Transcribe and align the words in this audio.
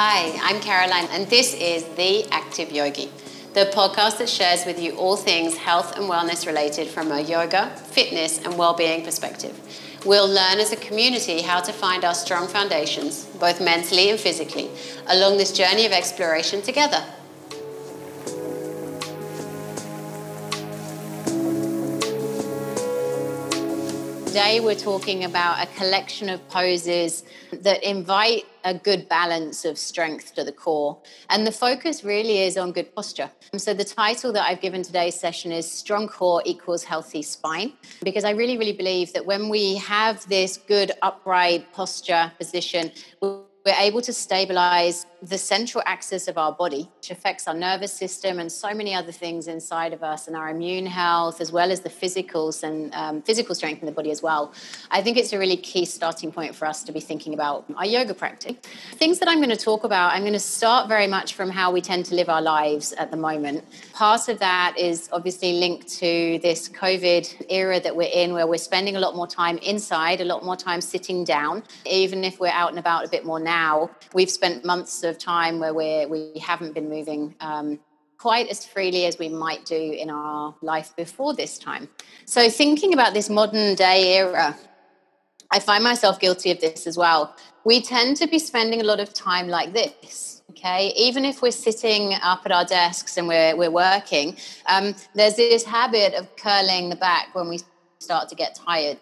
Hi, 0.00 0.38
I'm 0.44 0.60
Caroline, 0.60 1.08
and 1.10 1.28
this 1.28 1.54
is 1.54 1.82
The 1.96 2.24
Active 2.30 2.70
Yogi, 2.70 3.10
the 3.54 3.68
podcast 3.74 4.18
that 4.18 4.28
shares 4.28 4.64
with 4.64 4.80
you 4.80 4.92
all 4.92 5.16
things 5.16 5.56
health 5.56 5.96
and 5.96 6.08
wellness 6.08 6.46
related 6.46 6.86
from 6.86 7.10
a 7.10 7.20
yoga, 7.20 7.70
fitness, 7.74 8.38
and 8.44 8.56
well-being 8.56 9.04
perspective. 9.04 9.58
We'll 10.06 10.28
learn 10.28 10.60
as 10.60 10.70
a 10.70 10.76
community 10.76 11.42
how 11.42 11.58
to 11.62 11.72
find 11.72 12.04
our 12.04 12.14
strong 12.14 12.46
foundations, 12.46 13.24
both 13.40 13.60
mentally 13.60 14.08
and 14.08 14.20
physically, 14.20 14.70
along 15.08 15.36
this 15.36 15.50
journey 15.50 15.84
of 15.84 15.90
exploration 15.90 16.62
together. 16.62 17.04
Today, 24.38 24.60
we're 24.60 24.76
talking 24.76 25.24
about 25.24 25.60
a 25.60 25.66
collection 25.74 26.28
of 26.28 26.48
poses 26.48 27.24
that 27.50 27.82
invite 27.82 28.44
a 28.62 28.72
good 28.72 29.08
balance 29.08 29.64
of 29.64 29.76
strength 29.76 30.36
to 30.36 30.44
the 30.44 30.52
core. 30.52 30.96
And 31.28 31.44
the 31.44 31.50
focus 31.50 32.04
really 32.04 32.42
is 32.42 32.56
on 32.56 32.70
good 32.70 32.94
posture. 32.94 33.32
So, 33.56 33.74
the 33.74 33.84
title 33.84 34.32
that 34.34 34.46
I've 34.48 34.60
given 34.60 34.84
today's 34.84 35.18
session 35.18 35.50
is 35.50 35.68
Strong 35.68 36.10
Core 36.10 36.40
Equals 36.46 36.84
Healthy 36.84 37.22
Spine, 37.22 37.72
because 38.04 38.22
I 38.22 38.30
really, 38.30 38.56
really 38.56 38.74
believe 38.74 39.12
that 39.12 39.26
when 39.26 39.48
we 39.48 39.74
have 39.78 40.24
this 40.28 40.56
good 40.56 40.92
upright 41.02 41.72
posture 41.72 42.30
position, 42.38 42.92
we're 43.68 43.74
able 43.80 44.00
to 44.00 44.14
stabilize 44.14 45.04
the 45.20 45.36
central 45.36 45.82
axis 45.84 46.26
of 46.26 46.38
our 46.38 46.52
body, 46.52 46.88
which 46.96 47.10
affects 47.10 47.46
our 47.48 47.52
nervous 47.52 47.92
system 47.92 48.38
and 48.38 48.50
so 48.50 48.72
many 48.72 48.94
other 48.94 49.12
things 49.12 49.46
inside 49.46 49.92
of 49.92 50.02
us 50.02 50.26
and 50.26 50.36
our 50.36 50.48
immune 50.48 50.86
health, 50.86 51.40
as 51.40 51.52
well 51.52 51.70
as 51.70 51.80
the 51.80 51.90
physicals 51.90 52.62
and 52.62 52.94
um, 52.94 53.20
physical 53.20 53.54
strength 53.54 53.80
in 53.80 53.86
the 53.86 53.92
body 53.92 54.10
as 54.10 54.22
well. 54.22 54.54
I 54.90 55.02
think 55.02 55.18
it's 55.18 55.34
a 55.34 55.38
really 55.38 55.58
key 55.58 55.84
starting 55.84 56.32
point 56.32 56.54
for 56.54 56.66
us 56.66 56.82
to 56.84 56.92
be 56.92 57.00
thinking 57.00 57.34
about 57.34 57.66
our 57.76 57.84
yoga 57.84 58.14
practice. 58.14 58.56
Things 58.92 59.18
that 59.18 59.28
I'm 59.28 59.38
going 59.38 59.50
to 59.50 59.64
talk 59.70 59.84
about, 59.84 60.12
I'm 60.12 60.22
going 60.22 60.32
to 60.32 60.38
start 60.38 60.88
very 60.88 61.08
much 61.08 61.34
from 61.34 61.50
how 61.50 61.70
we 61.70 61.82
tend 61.82 62.06
to 62.06 62.14
live 62.14 62.30
our 62.30 62.40
lives 62.40 62.92
at 62.92 63.10
the 63.10 63.18
moment. 63.18 63.64
Part 63.92 64.28
of 64.28 64.38
that 64.38 64.76
is 64.78 65.10
obviously 65.12 65.54
linked 65.54 65.88
to 65.98 66.38
this 66.42 66.70
COVID 66.70 67.46
era 67.50 67.80
that 67.80 67.94
we're 67.94 68.14
in, 68.14 68.32
where 68.32 68.46
we're 68.46 68.56
spending 68.56 68.96
a 68.96 69.00
lot 69.00 69.14
more 69.14 69.26
time 69.26 69.58
inside, 69.58 70.22
a 70.22 70.24
lot 70.24 70.42
more 70.42 70.56
time 70.56 70.80
sitting 70.80 71.24
down. 71.24 71.64
Even 71.84 72.24
if 72.24 72.38
we're 72.38 72.56
out 72.62 72.70
and 72.70 72.78
about 72.78 73.04
a 73.04 73.08
bit 73.08 73.24
more 73.26 73.40
now, 73.40 73.57
we've 74.14 74.30
spent 74.30 74.64
months 74.64 75.02
of 75.02 75.18
time 75.18 75.58
where 75.58 75.74
we're, 75.74 76.08
we 76.08 76.38
haven't 76.40 76.74
been 76.74 76.88
moving 76.88 77.34
um, 77.40 77.78
quite 78.18 78.48
as 78.48 78.66
freely 78.66 79.06
as 79.06 79.18
we 79.18 79.28
might 79.28 79.64
do 79.64 79.76
in 79.76 80.10
our 80.10 80.54
life 80.60 80.94
before 80.96 81.34
this 81.34 81.58
time. 81.58 81.88
So, 82.24 82.50
thinking 82.50 82.92
about 82.92 83.14
this 83.14 83.30
modern 83.30 83.74
day 83.74 84.16
era, 84.16 84.56
I 85.50 85.60
find 85.60 85.82
myself 85.82 86.20
guilty 86.20 86.50
of 86.50 86.60
this 86.60 86.86
as 86.86 86.96
well. 86.96 87.34
We 87.64 87.80
tend 87.80 88.16
to 88.18 88.26
be 88.26 88.38
spending 88.38 88.80
a 88.80 88.84
lot 88.84 89.00
of 89.00 89.14
time 89.14 89.48
like 89.48 89.72
this. 89.72 90.42
Okay, 90.50 90.92
even 90.96 91.24
if 91.24 91.40
we're 91.40 91.52
sitting 91.52 92.14
up 92.14 92.42
at 92.44 92.52
our 92.52 92.64
desks 92.64 93.16
and 93.16 93.28
we're, 93.28 93.54
we're 93.54 93.70
working, 93.70 94.36
um, 94.66 94.94
there's 95.14 95.36
this 95.36 95.64
habit 95.64 96.14
of 96.14 96.34
curling 96.36 96.88
the 96.88 96.96
back 96.96 97.34
when 97.34 97.48
we 97.48 97.60
start 97.98 98.28
to 98.30 98.34
get 98.34 98.56
tired. 98.56 98.98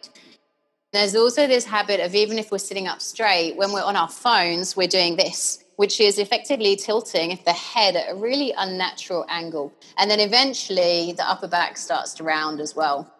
There's 0.93 1.15
also 1.15 1.47
this 1.47 1.65
habit 1.65 2.01
of 2.01 2.15
even 2.15 2.39
if 2.39 2.51
we're 2.51 2.59
sitting 2.59 2.87
up 2.87 3.03
straight, 3.03 3.57
when 3.57 3.73
we're 3.73 3.83
on 3.83 3.97
our 3.97 4.09
phones, 4.09 4.77
we're 4.77 4.89
doing 4.89 5.17
this 5.17 5.65
which 5.77 6.01
is 6.01 6.19
effectively 6.19 6.75
tilting 6.75 7.39
the 7.45 7.53
head 7.53 7.97
at 7.97 8.11
a 8.11 8.15
really 8.15 8.53
unnatural 8.57 9.25
angle. 9.29 9.73
And 9.99 10.11
then 10.11 10.21
eventually 10.21 11.13
the 11.13 11.29
upper 11.29 11.49
back 11.49 11.77
starts 11.77 12.15
to 12.15 12.25
round 12.25 12.61
as 12.61 12.75
well. 12.75 13.13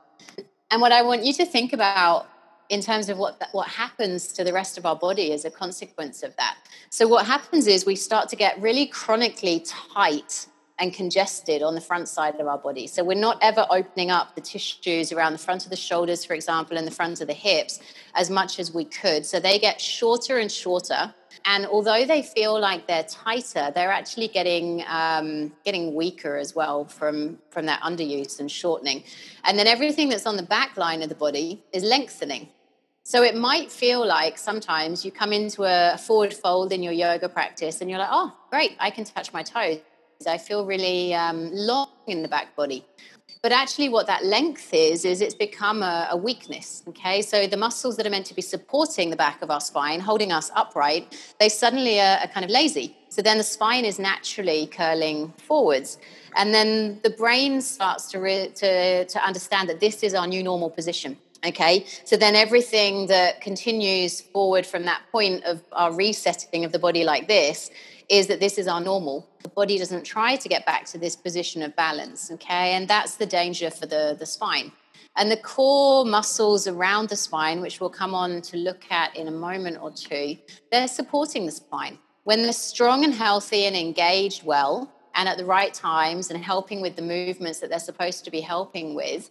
And 0.71 0.81
what 0.81 0.91
I 0.91 1.03
want 1.03 1.25
you 1.25 1.33
to 1.35 1.47
think 1.47 1.73
about 1.73 2.27
in 2.69 2.81
terms 2.81 3.09
of 3.09 3.17
what 3.19 3.41
what 3.53 3.69
happens 3.69 4.33
to 4.33 4.43
the 4.43 4.53
rest 4.53 4.77
of 4.77 4.85
our 4.85 4.97
body 4.97 5.33
as 5.33 5.45
a 5.45 5.51
consequence 5.51 6.25
of 6.25 6.35
that. 6.37 6.57
So 6.91 7.07
what 7.07 7.25
happens 7.25 7.69
is 7.69 7.87
we 7.87 7.95
start 7.95 8.29
to 8.31 8.37
get 8.37 8.61
really 8.61 8.87
chronically 8.87 9.65
tight 9.95 10.47
and 10.79 10.93
congested 10.93 11.63
on 11.63 11.75
the 11.75 11.81
front 11.81 12.09
side 12.09 12.35
of 12.39 12.47
our 12.47 12.59
body. 12.59 12.87
So 12.87 13.03
we're 13.03 13.15
not 13.15 13.39
ever 13.43 13.67
opening 13.71 14.11
up 14.11 14.35
the 14.35 14.41
tissues 14.41 15.11
around 15.13 15.33
the 15.33 15.39
front 15.39 15.65
of 15.65 15.71
the 15.71 15.77
shoulders, 15.77 16.25
for 16.25 16.35
example, 16.35 16.77
and 16.77 16.87
the 16.87 16.91
front 16.91 17.21
of 17.21 17.29
the 17.29 17.35
hips 17.35 17.81
as 18.15 18.29
much 18.29 18.59
as 18.59 18.73
we 18.73 18.85
could. 18.85 19.25
So 19.25 19.41
they 19.41 19.59
get 19.59 19.81
shorter 19.81 20.39
and 20.39 20.53
shorter 20.53 21.15
and 21.45 21.65
although 21.67 22.05
they 22.05 22.23
feel 22.23 22.59
like 22.59 22.89
they're 22.89 23.05
tighter, 23.05 23.71
they're 23.73 23.93
actually 23.93 24.29
getting 24.29 24.83
um, 24.89 25.53
getting 25.65 25.95
weaker 25.95 26.37
as 26.37 26.55
well 26.55 26.85
from 26.85 27.39
from 27.51 27.67
that 27.67 27.81
underuse 27.83 28.41
and 28.41 28.51
shortening. 28.51 29.05
And 29.45 29.59
then 29.59 29.69
everything 29.69 30.09
that's 30.09 30.27
on 30.27 30.37
the 30.37 30.43
back 30.43 30.77
line 30.77 31.03
of 31.03 31.09
the 31.09 31.15
body 31.15 31.63
is 31.73 31.85
lengthening. 31.85 32.49
So 33.05 33.23
it 33.23 33.37
might 33.37 33.71
feel 33.71 34.05
like 34.05 34.37
sometimes 34.37 35.05
you 35.05 35.13
come 35.13 35.33
into 35.33 35.63
a 35.63 35.97
forward 35.97 36.35
fold 36.35 36.73
in 36.73 36.83
your 36.83 36.93
yoga 36.93 37.29
practice, 37.29 37.81
and 37.81 37.89
you're 37.89 38.01
like, 38.01 38.09
"Oh, 38.11 38.37
great! 38.51 38.77
I 38.81 38.91
can 38.91 39.05
touch 39.05 39.33
my 39.33 39.45
toes. 39.45 39.79
I 40.27 40.39
feel 40.39 40.65
really 40.65 41.15
um, 41.15 41.51
long 41.53 41.89
in 42.07 42.23
the 42.23 42.29
back 42.29 42.57
body." 42.57 42.85
But 43.43 43.53
actually, 43.53 43.89
what 43.91 44.09
that 44.09 44.25
length 44.25 44.75
is, 44.75 45.05
is 45.05 45.21
it's 45.21 45.35
become 45.35 45.83
a, 45.83 46.09
a, 46.11 46.17
weakness. 46.17 46.83
Okay. 46.89 47.23
So 47.23 47.47
the 47.47 47.57
muscles 47.57 47.97
that 47.97 48.05
are 48.05 48.11
meant 48.11 48.27
to 48.27 48.35
be 48.35 48.43
supporting 48.43 49.11
the 49.11 49.17
back 49.17 49.41
of 49.41 49.53
our 49.53 49.61
spine, 49.61 50.01
holding 50.01 50.33
us 50.33 50.51
upright, 50.57 51.17
they 51.39 51.49
suddenly 51.49 52.01
are, 52.01 52.19
are 52.19 52.27
kind 52.27 52.45
of 52.45 52.51
lazy. 52.51 52.97
So 53.09 53.23
then 53.23 53.39
the 53.39 53.45
spine 53.45 53.85
is 53.85 54.01
naturally 54.01 54.67
curling 54.67 55.33
forwards. 55.39 55.99
And 56.35 56.53
then 56.53 56.99
the 57.05 57.11
brain 57.11 57.61
starts 57.61 58.11
to, 58.11 58.19
re- 58.19 58.51
to, 58.57 59.05
to 59.05 59.25
understand 59.25 59.69
that 59.69 59.79
this 59.79 60.03
is 60.03 60.13
our 60.13 60.27
new 60.27 60.43
normal 60.43 60.71
position. 60.71 61.17
Okay, 61.45 61.85
so 62.05 62.17
then 62.17 62.35
everything 62.35 63.07
that 63.09 63.41
continues 63.41 64.21
forward 64.21 64.65
from 64.65 64.85
that 64.85 65.03
point 65.13 65.45
of 65.45 65.63
our 65.73 65.93
resetting 65.93 66.65
of 66.65 66.73
the 66.73 66.79
body 66.79 67.05
like 67.05 67.29
this 67.29 67.71
is 68.09 68.27
that 68.29 68.41
this 68.41 68.57
is 68.59 68.69
our 68.69 68.81
normal. 68.81 69.29
The 69.43 69.49
body 69.51 69.79
doesn't 69.79 70.05
try 70.05 70.37
to 70.37 70.49
get 70.49 70.65
back 70.65 70.87
to 70.87 70.99
this 70.99 71.15
position 71.15 71.63
of 71.63 71.77
balance, 71.77 72.31
okay? 72.33 72.73
And 72.73 72.89
that's 72.89 73.17
the 73.17 73.27
danger 73.27 73.71
for 73.71 73.87
the, 73.87 74.17
the 74.19 74.27
spine. 74.27 74.73
And 75.17 75.31
the 75.31 75.37
core 75.37 76.05
muscles 76.05 76.67
around 76.67 77.09
the 77.09 77.17
spine, 77.17 77.61
which 77.61 77.81
we'll 77.81 77.91
come 77.91 78.15
on 78.15 78.43
to 78.43 78.57
look 78.57 78.85
at 78.91 79.17
in 79.17 79.29
a 79.29 79.33
moment 79.33 79.79
or 79.81 79.91
two, 79.91 80.37
they're 80.71 80.89
supporting 80.89 81.47
the 81.47 81.53
spine. 81.53 81.99
When 82.25 82.43
they're 82.43 82.53
strong 82.53 83.05
and 83.05 83.15
healthy 83.15 83.67
and 83.67 83.77
engaged 83.77 84.45
well, 84.45 84.93
and 85.17 85.29
at 85.29 85.39
the 85.39 85.45
right 85.45 85.73
times 85.73 86.31
and 86.31 86.43
helping 86.43 86.83
with 86.83 86.95
the 86.95 87.03
movements 87.03 87.59
that 87.61 87.71
they're 87.71 87.79
supposed 87.79 88.25
to 88.27 88.31
be 88.31 88.41
helping 88.41 88.95
with, 88.95 89.31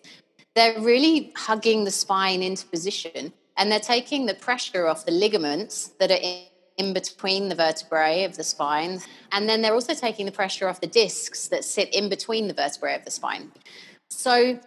they're 0.56 0.80
really 0.80 1.34
hugging 1.36 1.84
the 1.84 1.92
spine 1.92 2.42
into 2.42 2.66
position 2.68 3.34
and 3.58 3.72
they're 3.72 3.80
taking 3.80 4.26
the 4.26 4.34
pressure 4.34 4.88
off 4.88 5.06
the 5.06 5.12
ligaments 5.12 5.90
that 6.00 6.12
are 6.12 6.20
in 6.22 6.46
in 6.78 6.94
between 6.94 7.50
the 7.50 7.56
vertebrae 7.56 8.24
of 8.24 8.36
the 8.36 8.44
spine. 8.44 9.00
And 9.32 9.48
then 9.48 9.62
they're 9.62 9.74
also 9.74 9.94
taking 9.94 10.26
the 10.26 10.32
pressure 10.32 10.68
off 10.68 10.82
the 10.82 10.88
discs 10.88 11.48
that 11.48 11.64
sit 11.64 11.94
in 11.94 12.10
between 12.10 12.48
the 12.48 12.54
vertebrae 12.54 12.96
of 12.96 13.06
the 13.06 13.12
spine. 13.12 13.52
So 14.10 14.60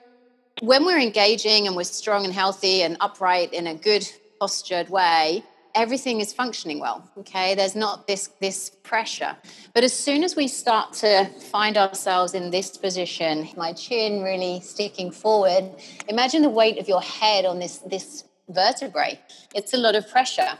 when 0.60 0.84
we're 0.84 1.00
engaging 1.00 1.66
and 1.66 1.76
we're 1.76 1.84
strong 1.84 2.24
and 2.24 2.32
healthy 2.32 2.82
and 2.82 2.96
upright 3.00 3.52
in 3.52 3.66
a 3.66 3.74
good 3.74 4.10
postured 4.40 4.88
way, 4.88 5.44
everything 5.78 6.20
is 6.20 6.32
functioning 6.32 6.78
well 6.80 6.98
okay? 7.16 7.54
There's 7.54 7.76
not 7.76 8.06
this 8.06 8.30
this 8.40 8.70
pressure. 8.90 9.34
But 9.74 9.82
as 9.84 9.94
soon 10.06 10.22
as 10.24 10.36
we 10.36 10.46
start 10.48 10.92
to 11.04 11.26
find 11.54 11.76
ourselves 11.76 12.34
in 12.34 12.50
this 12.50 12.76
position 12.76 13.48
my 13.56 13.72
chin 13.72 14.22
really 14.22 14.60
sticking 14.60 15.10
forward 15.10 15.64
imagine 16.08 16.42
the 16.42 16.54
weight 16.60 16.78
of 16.78 16.86
your 16.88 17.02
head 17.02 17.46
on 17.46 17.58
this 17.58 17.78
this 17.94 18.24
vertebrae. 18.48 19.20
It's 19.54 19.74
a 19.74 19.76
lot 19.76 19.94
of 19.94 20.08
pressure. 20.10 20.58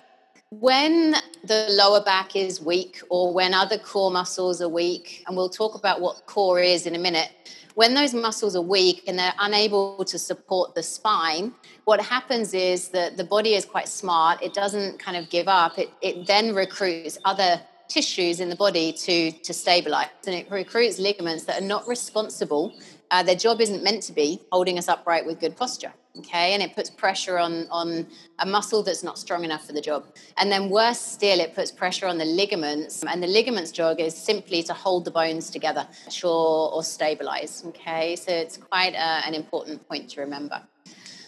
When 0.51 1.15
the 1.45 1.67
lower 1.71 2.03
back 2.03 2.35
is 2.35 2.61
weak 2.61 3.03
or 3.11 3.35
when 3.35 3.53
other 3.53 3.79
core 3.79 4.11
muscles 4.11 4.63
are 4.63 4.69
weak, 4.69 5.25
and 5.27 5.37
we'll 5.37 5.51
talk 5.51 5.75
about 5.75 6.01
what 6.01 6.25
core 6.27 6.61
is 6.61 6.87
in 6.87 6.95
a 6.95 6.99
minute, 6.99 7.31
when 7.79 7.95
those 7.95 8.13
muscles 8.13 8.57
are 8.57 8.61
weak 8.61 9.05
and 9.07 9.17
they're 9.17 9.39
unable 9.39 10.05
to 10.05 10.19
support 10.19 10.75
the 10.75 10.83
spine, 10.83 11.55
what 11.85 12.01
happens 12.01 12.53
is 12.53 12.89
that 12.89 13.17
the 13.17 13.23
body 13.23 13.55
is 13.55 13.65
quite 13.65 13.87
smart. 13.87 14.43
It 14.43 14.53
doesn't 14.53 14.99
kind 14.99 15.17
of 15.17 15.31
give 15.31 15.47
up. 15.47 15.79
It, 15.79 15.89
it 16.03 16.27
then 16.27 16.57
recruits 16.57 17.19
other 17.25 17.61
tissues 17.87 18.41
in 18.41 18.49
the 18.49 18.57
body 18.57 18.93
to, 18.93 19.31
to 19.31 19.55
stabilize. 19.55 20.09
And 20.27 20.35
it 20.35 20.51
recruits 20.51 20.99
ligaments 20.99 21.45
that 21.45 21.63
are 21.63 21.65
not 21.65 21.87
responsible. 21.87 22.75
Uh, 23.13 23.23
their 23.23 23.37
job 23.37 23.61
isn't 23.61 23.85
meant 23.85 24.03
to 24.03 24.13
be 24.13 24.41
holding 24.51 24.77
us 24.77 24.89
upright 24.89 25.25
with 25.25 25.39
good 25.39 25.57
posture 25.57 25.93
okay? 26.19 26.55
And 26.55 26.63
it 26.63 26.75
puts 26.75 26.91
pressure 26.91 27.39
on 27.39 27.67
on 27.71 28.07
a 28.39 28.47
muscle 28.47 28.83
that's 28.83 29.03
not 29.03 29.19
strong 29.19 29.45
enough 29.45 29.67
for 29.67 29.73
the 29.73 29.81
job. 29.81 30.05
And 30.37 30.51
then 30.51 30.71
worse 30.71 31.01
still 31.01 31.41
it 31.41 31.55
puts 31.55 31.71
pressure 31.71 32.07
on 32.07 32.19
the 32.19 32.25
ligaments. 32.25 33.05
And 33.05 33.23
the 33.23 33.27
ligaments 33.27 33.73
job 33.73 33.99
is 33.99 34.17
simply 34.17 34.63
to 34.65 34.75
hold 34.75 35.05
the 35.05 35.11
bones 35.11 35.51
together 35.51 35.87
or, 36.25 36.73
or 36.73 36.83
stabilize 36.83 37.63
okay? 37.67 38.17
So 38.17 38.33
it's 38.33 38.57
quite 38.57 38.95
a, 38.95 39.01
uh, 39.01 39.23
an 39.27 39.35
important 39.35 39.87
point 39.89 40.11
to 40.11 40.21
remember. 40.21 40.63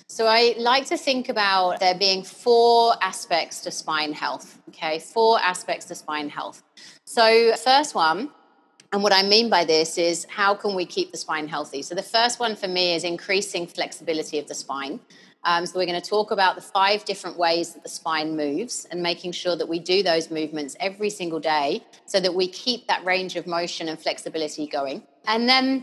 So 0.06 0.26
I 0.26 0.54
like 0.58 0.86
to 0.86 0.96
think 0.96 1.28
about 1.28 1.78
there 1.78 1.94
being 1.94 2.24
four 2.24 2.94
aspects 3.00 3.60
to 3.60 3.70
spine 3.70 4.12
health. 4.12 4.58
Okay, 4.70 4.98
four 4.98 5.38
aspects 5.40 5.86
to 5.86 5.94
spine 5.94 6.28
health. 6.28 6.62
So 7.04 7.54
first 7.56 7.94
one 7.94 8.30
and 8.92 9.02
what 9.04 9.12
I 9.12 9.22
mean 9.22 9.48
by 9.48 9.64
this 9.64 9.98
is 9.98 10.26
how 10.28 10.54
can 10.54 10.74
we 10.74 10.84
keep 10.84 11.12
the 11.12 11.16
spine 11.16 11.46
healthy? 11.46 11.82
So 11.82 11.94
the 11.94 12.02
first 12.02 12.40
one 12.40 12.56
for 12.56 12.66
me 12.66 12.94
is 12.94 13.04
increasing 13.04 13.66
flexibility 13.66 14.38
of 14.38 14.48
the 14.48 14.54
spine. 14.54 14.98
Um, 15.42 15.64
so, 15.64 15.78
we're 15.78 15.86
going 15.86 16.00
to 16.00 16.06
talk 16.06 16.32
about 16.32 16.54
the 16.54 16.60
five 16.60 17.06
different 17.06 17.38
ways 17.38 17.72
that 17.72 17.82
the 17.82 17.88
spine 17.88 18.36
moves 18.36 18.86
and 18.90 19.02
making 19.02 19.32
sure 19.32 19.56
that 19.56 19.66
we 19.66 19.78
do 19.78 20.02
those 20.02 20.30
movements 20.30 20.76
every 20.80 21.08
single 21.08 21.40
day 21.40 21.82
so 22.04 22.20
that 22.20 22.34
we 22.34 22.46
keep 22.46 22.86
that 22.88 23.02
range 23.06 23.36
of 23.36 23.46
motion 23.46 23.88
and 23.88 23.98
flexibility 23.98 24.66
going. 24.66 25.02
And 25.24 25.48
then 25.48 25.82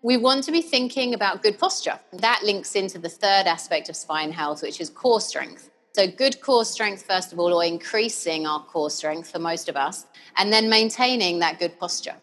we 0.00 0.16
want 0.16 0.44
to 0.44 0.52
be 0.52 0.62
thinking 0.62 1.12
about 1.12 1.42
good 1.42 1.58
posture. 1.58 2.00
That 2.14 2.44
links 2.44 2.76
into 2.76 2.98
the 2.98 3.10
third 3.10 3.46
aspect 3.46 3.90
of 3.90 3.96
spine 3.96 4.32
health, 4.32 4.62
which 4.62 4.80
is 4.80 4.88
core 4.88 5.20
strength. 5.20 5.68
So, 5.92 6.06
good 6.06 6.40
core 6.40 6.64
strength, 6.64 7.02
first 7.02 7.30
of 7.30 7.38
all, 7.38 7.52
or 7.52 7.62
increasing 7.62 8.46
our 8.46 8.64
core 8.64 8.88
strength 8.88 9.30
for 9.30 9.38
most 9.38 9.68
of 9.68 9.76
us, 9.76 10.06
and 10.38 10.50
then 10.50 10.70
maintaining 10.70 11.40
that 11.40 11.58
good 11.58 11.78
posture. 11.78 12.14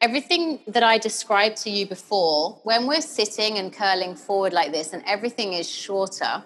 Everything 0.00 0.60
that 0.66 0.82
I 0.82 0.98
described 0.98 1.56
to 1.58 1.70
you 1.70 1.86
before, 1.86 2.60
when 2.64 2.86
we're 2.86 3.00
sitting 3.00 3.58
and 3.58 3.72
curling 3.72 4.14
forward 4.14 4.52
like 4.52 4.72
this 4.72 4.92
and 4.92 5.02
everything 5.06 5.52
is 5.52 5.68
shorter, 5.68 6.44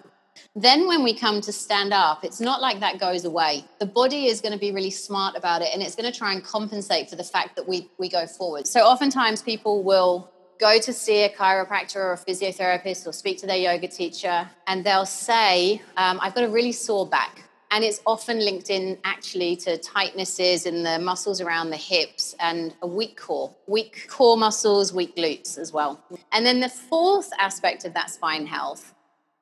then 0.54 0.86
when 0.86 1.02
we 1.02 1.14
come 1.14 1.40
to 1.40 1.52
stand 1.52 1.92
up, 1.92 2.24
it's 2.24 2.40
not 2.40 2.60
like 2.60 2.80
that 2.80 2.98
goes 2.98 3.24
away. 3.24 3.64
The 3.78 3.86
body 3.86 4.26
is 4.26 4.40
going 4.40 4.52
to 4.52 4.58
be 4.58 4.72
really 4.72 4.90
smart 4.90 5.36
about 5.36 5.62
it 5.62 5.68
and 5.72 5.82
it's 5.82 5.94
going 5.94 6.10
to 6.10 6.16
try 6.16 6.32
and 6.32 6.44
compensate 6.44 7.08
for 7.08 7.16
the 7.16 7.24
fact 7.24 7.56
that 7.56 7.66
we, 7.66 7.88
we 7.98 8.08
go 8.08 8.26
forward. 8.26 8.66
So 8.66 8.80
oftentimes 8.80 9.42
people 9.42 9.82
will 9.82 10.30
go 10.60 10.78
to 10.78 10.92
see 10.92 11.24
a 11.24 11.28
chiropractor 11.28 11.96
or 11.96 12.12
a 12.12 12.18
physiotherapist 12.18 13.06
or 13.06 13.12
speak 13.12 13.38
to 13.38 13.46
their 13.46 13.56
yoga 13.56 13.88
teacher 13.88 14.48
and 14.66 14.84
they'll 14.84 15.06
say, 15.06 15.82
um, 15.96 16.20
I've 16.22 16.34
got 16.34 16.44
a 16.44 16.48
really 16.48 16.72
sore 16.72 17.06
back. 17.06 17.44
And 17.74 17.82
it's 17.84 18.02
often 18.06 18.38
linked 18.38 18.68
in 18.68 18.98
actually 19.02 19.56
to 19.56 19.78
tightnesses 19.78 20.66
in 20.66 20.82
the 20.82 20.98
muscles 20.98 21.40
around 21.40 21.70
the 21.70 21.78
hips 21.78 22.34
and 22.38 22.74
a 22.82 22.86
weak 22.86 23.18
core, 23.18 23.54
weak 23.66 24.08
core 24.10 24.36
muscles, 24.36 24.92
weak 24.92 25.16
glutes 25.16 25.58
as 25.58 25.72
well. 25.72 25.98
And 26.32 26.44
then 26.44 26.60
the 26.60 26.68
fourth 26.68 27.30
aspect 27.38 27.86
of 27.86 27.94
that 27.94 28.10
spine 28.10 28.46
health 28.46 28.92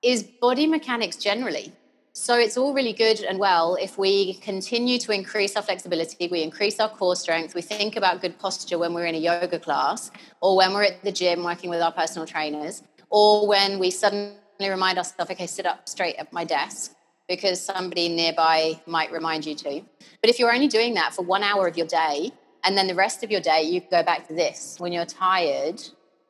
is 0.00 0.22
body 0.22 0.68
mechanics 0.68 1.16
generally. 1.16 1.72
So 2.12 2.38
it's 2.38 2.56
all 2.56 2.72
really 2.72 2.92
good 2.92 3.20
and 3.24 3.36
well 3.40 3.76
if 3.80 3.98
we 3.98 4.34
continue 4.34 4.98
to 5.00 5.12
increase 5.12 5.56
our 5.56 5.62
flexibility, 5.62 6.28
we 6.28 6.42
increase 6.42 6.78
our 6.78 6.88
core 6.88 7.16
strength, 7.16 7.56
we 7.56 7.62
think 7.62 7.96
about 7.96 8.22
good 8.22 8.38
posture 8.38 8.78
when 8.78 8.94
we're 8.94 9.06
in 9.06 9.16
a 9.16 9.18
yoga 9.18 9.58
class 9.58 10.12
or 10.40 10.56
when 10.56 10.72
we're 10.72 10.84
at 10.84 11.02
the 11.02 11.10
gym 11.10 11.42
working 11.42 11.68
with 11.68 11.80
our 11.80 11.92
personal 11.92 12.28
trainers 12.28 12.84
or 13.10 13.48
when 13.48 13.80
we 13.80 13.90
suddenly 13.90 14.36
remind 14.60 14.98
ourselves, 14.98 15.32
okay, 15.32 15.48
sit 15.48 15.66
up 15.66 15.88
straight 15.88 16.14
at 16.14 16.32
my 16.32 16.44
desk 16.44 16.94
because 17.30 17.60
somebody 17.60 18.08
nearby 18.08 18.80
might 18.86 19.12
remind 19.12 19.46
you 19.46 19.54
to. 19.54 19.80
But 20.20 20.30
if 20.30 20.40
you're 20.40 20.52
only 20.52 20.66
doing 20.66 20.94
that 20.94 21.14
for 21.14 21.22
one 21.22 21.44
hour 21.44 21.68
of 21.68 21.78
your 21.78 21.86
day, 21.86 22.32
and 22.64 22.76
then 22.76 22.88
the 22.88 22.94
rest 22.96 23.22
of 23.22 23.30
your 23.30 23.40
day 23.40 23.62
you 23.62 23.80
go 23.88 24.02
back 24.02 24.26
to 24.26 24.34
this 24.34 24.80
when 24.80 24.92
you're 24.92 25.06
tired, 25.06 25.80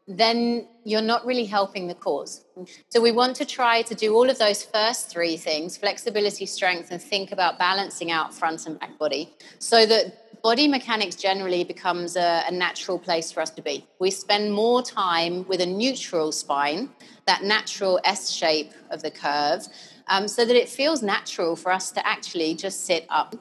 then 0.06 0.68
you're 0.84 1.00
not 1.00 1.24
really 1.24 1.46
helping 1.46 1.86
the 1.88 1.94
cause. 1.94 2.44
So 2.90 3.00
we 3.00 3.12
want 3.12 3.34
to 3.36 3.46
try 3.46 3.80
to 3.82 3.94
do 3.94 4.14
all 4.14 4.28
of 4.28 4.38
those 4.38 4.62
first 4.62 5.08
three 5.08 5.38
things 5.38 5.78
flexibility, 5.78 6.44
strength, 6.44 6.90
and 6.90 7.00
think 7.00 7.32
about 7.32 7.58
balancing 7.58 8.10
out 8.10 8.34
front 8.34 8.66
and 8.66 8.78
back 8.78 8.98
body 8.98 9.32
so 9.58 9.86
that 9.86 10.42
body 10.42 10.68
mechanics 10.68 11.16
generally 11.16 11.64
becomes 11.64 12.16
a, 12.16 12.42
a, 12.46 12.50
natural 12.50 12.98
place 12.98 13.30
for 13.30 13.40
us 13.40 13.50
to 13.50 13.62
be. 13.62 13.86
We 13.98 14.10
spend 14.10 14.52
more 14.52 14.82
time 14.82 15.46
with 15.48 15.60
a 15.60 15.66
neutral 15.66 16.32
spine, 16.32 16.90
that 17.26 17.42
natural 17.42 18.00
S 18.04 18.30
shape 18.30 18.72
of 18.90 19.02
the 19.02 19.10
curve, 19.10 19.66
um, 20.10 20.28
so 20.28 20.44
that 20.44 20.56
it 20.56 20.68
feels 20.68 21.02
natural 21.02 21.56
for 21.56 21.72
us 21.72 21.90
to 21.92 22.06
actually 22.06 22.54
just 22.54 22.84
sit 22.84 23.06
up. 23.08 23.34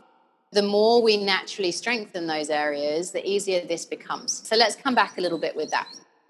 The 0.51 0.62
more 0.62 1.01
we 1.01 1.18
naturally 1.18 1.71
strengthen 1.71 2.27
those 2.27 2.50
areas, 2.50 3.12
the 3.12 3.27
easier 3.27 3.66
this 3.66 3.86
becomes. 3.86 4.48
So 4.48 4.56
let's 4.56 4.75
come 4.75 4.95
back 4.95 5.18
a 5.18 5.21
little 5.21 5.38
bit 5.39 5.56
with 5.56 5.71
that. 5.71 5.88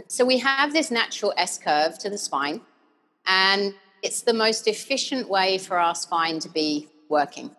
So 0.07 0.25
we 0.25 0.39
have 0.39 0.74
this 0.74 0.89
natural 0.91 1.33
S 1.38 1.57
curve 1.57 2.00
to 2.00 2.09
the 2.09 2.18
spine, 2.18 2.62
and 3.27 3.74
it's 4.01 4.21
the 4.21 4.33
most 4.33 4.68
efficient 4.68 5.30
way 5.30 5.57
for 5.57 5.77
our 5.77 5.94
spine 5.94 6.39
to 6.39 6.50
be 6.50 6.88
working. 7.09 7.51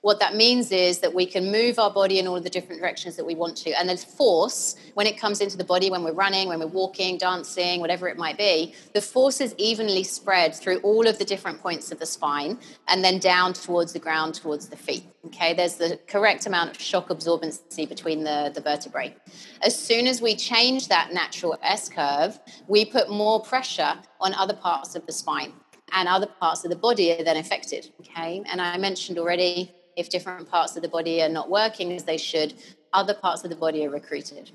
What 0.00 0.20
that 0.20 0.34
means 0.34 0.72
is 0.72 1.00
that 1.00 1.12
we 1.14 1.26
can 1.26 1.52
move 1.52 1.78
our 1.78 1.90
body 1.90 2.18
in 2.18 2.26
all 2.26 2.36
of 2.36 2.44
the 2.44 2.50
different 2.50 2.80
directions 2.80 3.16
that 3.16 3.24
we 3.24 3.34
want 3.34 3.56
to. 3.58 3.78
And 3.78 3.88
the 3.88 3.96
force, 3.96 4.76
when 4.94 5.06
it 5.06 5.18
comes 5.18 5.40
into 5.40 5.56
the 5.56 5.64
body, 5.64 5.90
when 5.90 6.02
we're 6.02 6.12
running, 6.12 6.48
when 6.48 6.58
we're 6.58 6.66
walking, 6.66 7.18
dancing, 7.18 7.80
whatever 7.80 8.08
it 8.08 8.16
might 8.16 8.38
be, 8.38 8.74
the 8.94 9.00
force 9.00 9.40
is 9.40 9.54
evenly 9.58 10.04
spread 10.04 10.54
through 10.54 10.78
all 10.78 11.06
of 11.06 11.18
the 11.18 11.24
different 11.24 11.60
points 11.60 11.92
of 11.92 11.98
the 11.98 12.06
spine 12.06 12.58
and 12.88 13.04
then 13.04 13.18
down 13.18 13.52
towards 13.52 13.92
the 13.92 13.98
ground, 13.98 14.34
towards 14.34 14.68
the 14.68 14.76
feet. 14.76 15.04
Okay, 15.26 15.52
there's 15.52 15.74
the 15.74 15.98
correct 16.06 16.46
amount 16.46 16.70
of 16.70 16.80
shock 16.80 17.08
absorbency 17.08 17.88
between 17.88 18.24
the, 18.24 18.50
the 18.54 18.60
vertebrae. 18.60 19.14
As 19.62 19.78
soon 19.78 20.06
as 20.06 20.22
we 20.22 20.34
change 20.34 20.88
that 20.88 21.12
natural 21.12 21.58
S 21.62 21.88
curve, 21.88 22.38
we 22.68 22.84
put 22.84 23.10
more 23.10 23.42
pressure 23.42 23.94
on 24.20 24.32
other 24.34 24.54
parts 24.54 24.94
of 24.94 25.04
the 25.06 25.12
spine 25.12 25.52
and 25.98 26.08
other 26.08 26.26
parts 26.26 26.64
of 26.64 26.70
the 26.70 26.76
body 26.76 27.10
are 27.12 27.24
then 27.24 27.36
affected. 27.36 27.90
Okay. 28.00 28.42
And 28.46 28.60
I 28.60 28.78
mentioned 28.78 29.18
already 29.18 29.72
if 29.96 30.08
different 30.08 30.48
parts 30.48 30.76
of 30.76 30.82
the 30.82 30.88
body 30.88 31.20
are 31.22 31.28
not 31.28 31.50
working 31.50 31.92
as 31.92 32.04
they 32.04 32.16
should, 32.16 32.54
other 32.92 33.14
parts 33.14 33.42
of 33.42 33.50
the 33.50 33.56
body 33.56 33.84
are 33.84 33.90
recruited. 33.90 34.52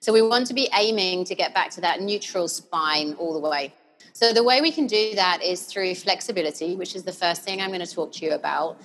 So 0.00 0.12
we 0.12 0.20
want 0.20 0.48
to 0.48 0.54
be 0.54 0.68
aiming 0.74 1.26
to 1.26 1.36
get 1.36 1.54
back 1.54 1.70
to 1.76 1.80
that 1.82 2.00
neutral 2.00 2.48
spine 2.48 3.14
all 3.20 3.32
the 3.32 3.48
way. 3.48 3.72
So 4.12 4.32
the 4.32 4.42
way 4.42 4.60
we 4.60 4.72
can 4.72 4.88
do 4.88 5.14
that 5.14 5.40
is 5.44 5.62
through 5.62 5.94
flexibility, 5.94 6.74
which 6.74 6.96
is 6.96 7.04
the 7.04 7.12
first 7.12 7.42
thing 7.42 7.60
I'm 7.60 7.68
going 7.68 7.86
to 7.86 7.94
talk 7.94 8.10
to 8.14 8.26
you 8.26 8.32
about. 8.32 8.80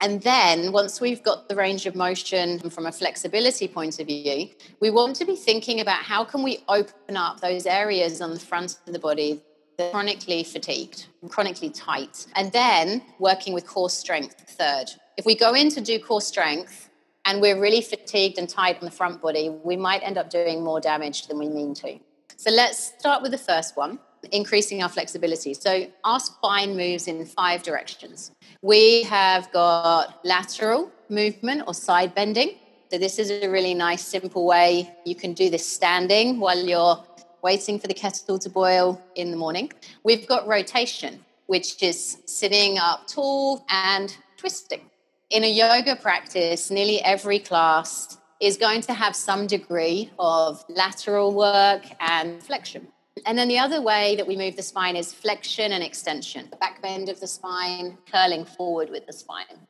And 0.00 0.22
then 0.22 0.70
once 0.70 1.00
we've 1.00 1.24
got 1.24 1.48
the 1.48 1.56
range 1.56 1.86
of 1.86 1.96
motion 1.96 2.70
from 2.70 2.86
a 2.86 2.92
flexibility 2.92 3.66
point 3.66 3.98
of 3.98 4.06
view, 4.06 4.48
we 4.80 4.90
want 4.90 5.16
to 5.16 5.24
be 5.24 5.34
thinking 5.34 5.80
about 5.80 6.02
how 6.04 6.24
can 6.24 6.44
we 6.44 6.62
open 6.68 7.16
up 7.16 7.40
those 7.40 7.66
areas 7.66 8.20
on 8.20 8.32
the 8.32 8.40
front 8.40 8.78
of 8.86 8.92
the 8.92 9.00
body 9.00 9.42
chronically 9.78 10.44
fatigued, 10.44 11.06
chronically 11.28 11.70
tight, 11.70 12.26
and 12.34 12.52
then 12.52 13.02
working 13.18 13.52
with 13.52 13.66
core 13.66 13.90
strength 13.90 14.40
third. 14.48 14.86
If 15.16 15.26
we 15.26 15.34
go 15.34 15.54
in 15.54 15.68
to 15.70 15.80
do 15.80 15.98
core 15.98 16.20
strength 16.20 16.90
and 17.24 17.40
we're 17.40 17.60
really 17.60 17.80
fatigued 17.80 18.38
and 18.38 18.48
tight 18.48 18.78
on 18.78 18.84
the 18.84 18.90
front 18.90 19.22
body, 19.22 19.48
we 19.48 19.76
might 19.76 20.02
end 20.02 20.18
up 20.18 20.30
doing 20.30 20.62
more 20.62 20.80
damage 20.80 21.26
than 21.26 21.38
we 21.38 21.48
mean 21.48 21.74
to. 21.74 21.98
So 22.36 22.50
let's 22.50 22.92
start 22.98 23.22
with 23.22 23.30
the 23.30 23.38
first 23.38 23.76
one 23.76 23.98
increasing 24.30 24.82
our 24.82 24.88
flexibility. 24.88 25.54
So 25.54 25.86
our 26.04 26.20
spine 26.20 26.76
moves 26.76 27.08
in 27.08 27.24
five 27.26 27.62
directions. 27.62 28.30
We 28.62 29.02
have 29.04 29.50
got 29.52 30.24
lateral 30.24 30.92
movement 31.08 31.64
or 31.66 31.74
side 31.74 32.14
bending. 32.14 32.56
So 32.90 32.98
this 32.98 33.18
is 33.18 33.30
a 33.30 33.48
really 33.48 33.74
nice, 33.74 34.04
simple 34.04 34.44
way 34.44 34.94
you 35.04 35.14
can 35.14 35.32
do 35.32 35.50
this 35.50 35.66
standing 35.66 36.38
while 36.38 36.58
you're 36.58 37.02
waiting 37.42 37.78
for 37.78 37.88
the 37.88 37.94
kettle 37.94 38.38
to 38.38 38.48
boil 38.48 39.00
in 39.16 39.30
the 39.30 39.36
morning. 39.36 39.72
We've 40.04 40.26
got 40.26 40.46
rotation, 40.46 41.24
which 41.46 41.82
is 41.82 42.18
sitting 42.24 42.78
up 42.78 43.08
tall 43.08 43.64
and 43.68 44.16
twisting. 44.36 44.82
In 45.30 45.44
a 45.44 45.50
yoga 45.50 45.96
practice, 45.96 46.70
nearly 46.70 47.00
every 47.02 47.38
class 47.38 48.18
is 48.40 48.56
going 48.56 48.82
to 48.82 48.92
have 48.92 49.16
some 49.16 49.46
degree 49.46 50.10
of 50.18 50.64
lateral 50.68 51.32
work 51.32 51.82
and 52.00 52.42
flexion. 52.42 52.88
And 53.26 53.38
then 53.38 53.48
the 53.48 53.58
other 53.58 53.80
way 53.80 54.16
that 54.16 54.26
we 54.26 54.36
move 54.36 54.56
the 54.56 54.62
spine 54.62 54.96
is 54.96 55.12
flexion 55.12 55.72
and 55.72 55.82
extension, 55.82 56.48
the 56.50 56.56
back 56.56 56.82
bend 56.82 57.08
of 57.08 57.20
the 57.20 57.26
spine, 57.26 57.98
curling 58.10 58.44
forward 58.44 58.90
with 58.90 59.06
the 59.06 59.12
spine. 59.12 59.66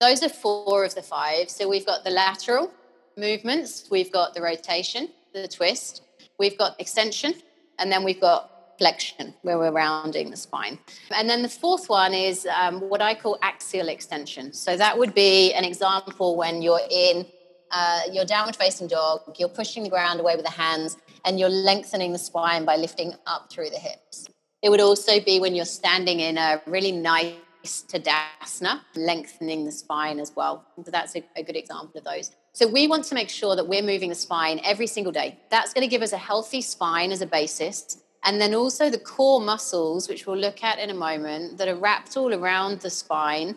Those 0.00 0.22
are 0.22 0.28
four 0.28 0.84
of 0.84 0.94
the 0.94 1.02
five. 1.02 1.50
So 1.50 1.68
we've 1.68 1.86
got 1.86 2.04
the 2.04 2.10
lateral 2.10 2.72
movements, 3.16 3.86
we've 3.90 4.10
got 4.10 4.34
the 4.34 4.40
rotation, 4.40 5.10
the 5.32 5.46
twist, 5.46 6.02
We've 6.40 6.56
got 6.56 6.80
extension, 6.80 7.34
and 7.78 7.92
then 7.92 8.02
we've 8.02 8.20
got 8.20 8.50
flexion, 8.78 9.34
where 9.42 9.58
we're 9.58 9.72
rounding 9.72 10.30
the 10.30 10.38
spine. 10.38 10.78
And 11.14 11.28
then 11.28 11.42
the 11.42 11.50
fourth 11.50 11.90
one 11.90 12.14
is 12.14 12.46
um, 12.46 12.80
what 12.88 13.02
I 13.02 13.12
call 13.14 13.38
axial 13.42 13.88
extension. 13.90 14.54
So 14.54 14.74
that 14.74 14.96
would 14.96 15.14
be 15.14 15.52
an 15.52 15.64
example 15.64 16.38
when 16.38 16.62
you're 16.62 16.80
in 16.90 17.26
uh, 17.70 18.00
your 18.10 18.24
downward 18.24 18.56
facing 18.56 18.88
dog, 18.88 19.20
you're 19.38 19.50
pushing 19.50 19.82
the 19.82 19.90
ground 19.90 20.18
away 20.18 20.34
with 20.34 20.46
the 20.46 20.50
hands, 20.66 20.96
and 21.26 21.38
you're 21.38 21.50
lengthening 21.50 22.12
the 22.12 22.18
spine 22.18 22.64
by 22.64 22.76
lifting 22.76 23.12
up 23.26 23.52
through 23.52 23.68
the 23.68 23.78
hips. 23.78 24.26
It 24.62 24.70
would 24.70 24.80
also 24.80 25.20
be 25.20 25.40
when 25.40 25.54
you're 25.54 25.66
standing 25.66 26.20
in 26.20 26.38
a 26.38 26.62
really 26.66 26.92
nice 26.92 27.34
Tadasana, 27.64 28.80
lengthening 28.96 29.64
the 29.64 29.72
spine 29.72 30.18
as 30.18 30.34
well. 30.34 30.64
So 30.84 30.90
that's 30.90 31.14
a, 31.16 31.24
a 31.36 31.42
good 31.42 31.56
example 31.56 31.98
of 31.98 32.04
those. 32.04 32.30
So 32.52 32.66
we 32.66 32.88
want 32.88 33.04
to 33.04 33.14
make 33.14 33.28
sure 33.28 33.54
that 33.56 33.66
we're 33.66 33.82
moving 33.82 34.08
the 34.08 34.14
spine 34.14 34.60
every 34.64 34.86
single 34.86 35.12
day. 35.12 35.38
That's 35.50 35.72
going 35.72 35.86
to 35.86 35.90
give 35.90 36.02
us 36.02 36.12
a 36.12 36.18
healthy 36.18 36.60
spine 36.60 37.12
as 37.12 37.22
a 37.22 37.26
basis. 37.26 37.98
And 38.24 38.40
then 38.40 38.54
also 38.54 38.90
the 38.90 38.98
core 38.98 39.40
muscles, 39.40 40.08
which 40.08 40.26
we'll 40.26 40.36
look 40.36 40.62
at 40.62 40.78
in 40.78 40.90
a 40.90 40.94
moment, 40.94 41.58
that 41.58 41.68
are 41.68 41.76
wrapped 41.76 42.16
all 42.16 42.34
around 42.34 42.80
the 42.80 42.90
spine, 42.90 43.56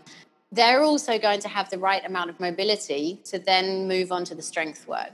they're 0.52 0.84
also 0.84 1.18
going 1.18 1.40
to 1.40 1.48
have 1.48 1.70
the 1.70 1.80
right 1.80 2.06
amount 2.06 2.30
of 2.30 2.40
mobility 2.40 3.20
to 3.26 3.40
then 3.40 3.88
move 3.88 4.12
on 4.12 4.24
to 4.26 4.36
the 4.36 4.42
strength 4.42 4.88
work. 4.88 5.12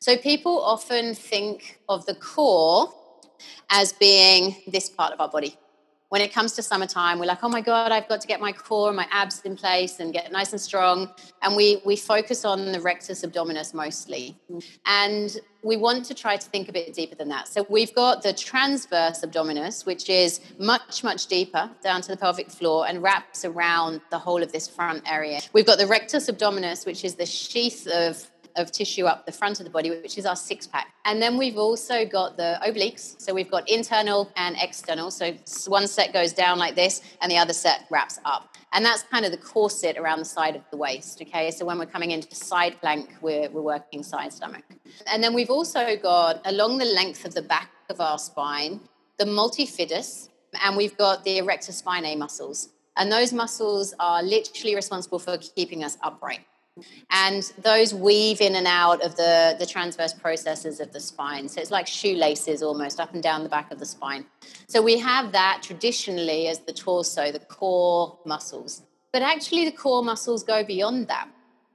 So 0.00 0.16
people 0.16 0.60
often 0.60 1.14
think 1.14 1.80
of 1.88 2.04
the 2.06 2.14
core 2.14 2.92
as 3.70 3.92
being 3.92 4.56
this 4.66 4.90
part 4.90 5.12
of 5.12 5.20
our 5.20 5.28
body. 5.28 5.56
When 6.08 6.22
it 6.22 6.32
comes 6.32 6.52
to 6.52 6.62
summertime, 6.62 7.18
we're 7.18 7.26
like, 7.26 7.44
oh 7.44 7.48
my 7.48 7.60
God, 7.60 7.92
I've 7.92 8.08
got 8.08 8.20
to 8.22 8.26
get 8.26 8.40
my 8.40 8.52
core 8.52 8.88
and 8.88 8.96
my 8.96 9.06
abs 9.10 9.40
in 9.42 9.56
place 9.56 10.00
and 10.00 10.12
get 10.12 10.32
nice 10.32 10.52
and 10.52 10.60
strong. 10.60 11.10
And 11.42 11.54
we 11.54 11.82
we 11.84 11.96
focus 11.96 12.44
on 12.44 12.72
the 12.72 12.80
rectus 12.80 13.24
abdominis 13.24 13.74
mostly. 13.74 14.38
And 14.86 15.36
we 15.62 15.76
want 15.76 16.04
to 16.06 16.14
try 16.14 16.36
to 16.36 16.48
think 16.48 16.68
a 16.68 16.72
bit 16.72 16.94
deeper 16.94 17.14
than 17.14 17.28
that. 17.28 17.48
So 17.48 17.66
we've 17.68 17.94
got 17.94 18.22
the 18.22 18.32
transverse 18.32 19.20
abdominis, 19.22 19.84
which 19.84 20.08
is 20.08 20.40
much, 20.58 21.02
much 21.02 21.26
deeper 21.26 21.68
down 21.82 22.00
to 22.02 22.08
the 22.08 22.16
pelvic 22.16 22.50
floor 22.50 22.86
and 22.86 23.02
wraps 23.02 23.44
around 23.44 24.00
the 24.10 24.18
whole 24.18 24.42
of 24.42 24.52
this 24.52 24.68
front 24.68 25.02
area. 25.10 25.40
We've 25.52 25.66
got 25.66 25.78
the 25.78 25.86
rectus 25.86 26.30
abdominis, 26.30 26.86
which 26.86 27.04
is 27.04 27.16
the 27.16 27.26
sheath 27.26 27.86
of 27.88 28.30
of 28.58 28.70
tissue 28.70 29.06
up 29.06 29.24
the 29.24 29.32
front 29.32 29.60
of 29.60 29.64
the 29.64 29.70
body, 29.70 29.90
which 29.90 30.18
is 30.18 30.26
our 30.26 30.36
six 30.36 30.66
pack. 30.66 30.92
And 31.04 31.22
then 31.22 31.38
we've 31.38 31.56
also 31.56 32.04
got 32.04 32.36
the 32.36 32.58
obliques. 32.62 33.20
So 33.20 33.32
we've 33.32 33.50
got 33.50 33.68
internal 33.68 34.30
and 34.36 34.56
external. 34.60 35.10
So 35.10 35.34
one 35.66 35.86
set 35.86 36.12
goes 36.12 36.32
down 36.32 36.58
like 36.58 36.74
this, 36.74 37.00
and 37.22 37.30
the 37.30 37.38
other 37.38 37.52
set 37.52 37.86
wraps 37.90 38.18
up. 38.24 38.56
And 38.72 38.84
that's 38.84 39.02
kind 39.04 39.24
of 39.24 39.30
the 39.30 39.38
corset 39.38 39.96
around 39.96 40.18
the 40.18 40.26
side 40.26 40.54
of 40.54 40.62
the 40.70 40.76
waist. 40.76 41.22
Okay. 41.22 41.50
So 41.50 41.64
when 41.64 41.78
we're 41.78 41.86
coming 41.86 42.10
into 42.10 42.34
side 42.34 42.78
plank, 42.80 43.14
we're, 43.22 43.48
we're 43.48 43.62
working 43.62 44.02
side 44.02 44.32
stomach. 44.32 44.64
And 45.06 45.22
then 45.22 45.32
we've 45.32 45.50
also 45.50 45.96
got 45.96 46.42
along 46.44 46.78
the 46.78 46.84
length 46.84 47.24
of 47.24 47.34
the 47.34 47.42
back 47.42 47.70
of 47.88 48.00
our 48.00 48.18
spine, 48.18 48.80
the 49.18 49.24
multifidus, 49.24 50.28
and 50.62 50.76
we've 50.76 50.96
got 50.96 51.24
the 51.24 51.38
erector 51.38 51.72
spinae 51.72 52.16
muscles. 52.16 52.70
And 52.96 53.12
those 53.12 53.32
muscles 53.32 53.94
are 54.00 54.22
literally 54.22 54.74
responsible 54.74 55.18
for 55.18 55.38
keeping 55.38 55.84
us 55.84 55.96
upright. 56.02 56.40
And 57.10 57.42
those 57.62 57.94
weave 57.94 58.40
in 58.40 58.54
and 58.56 58.66
out 58.66 59.02
of 59.02 59.16
the, 59.16 59.56
the 59.58 59.66
transverse 59.66 60.12
processes 60.12 60.80
of 60.80 60.92
the 60.92 61.00
spine. 61.00 61.48
So 61.48 61.60
it's 61.60 61.70
like 61.70 61.86
shoelaces 61.86 62.62
almost 62.62 63.00
up 63.00 63.14
and 63.14 63.22
down 63.22 63.42
the 63.42 63.48
back 63.48 63.70
of 63.70 63.78
the 63.78 63.86
spine. 63.86 64.26
So 64.66 64.82
we 64.82 64.98
have 64.98 65.32
that 65.32 65.62
traditionally 65.62 66.48
as 66.48 66.60
the 66.60 66.72
torso, 66.72 67.32
the 67.32 67.40
core 67.40 68.18
muscles. 68.24 68.82
But 69.12 69.22
actually, 69.22 69.64
the 69.64 69.72
core 69.72 70.02
muscles 70.02 70.44
go 70.44 70.62
beyond 70.62 71.08
that. 71.08 71.28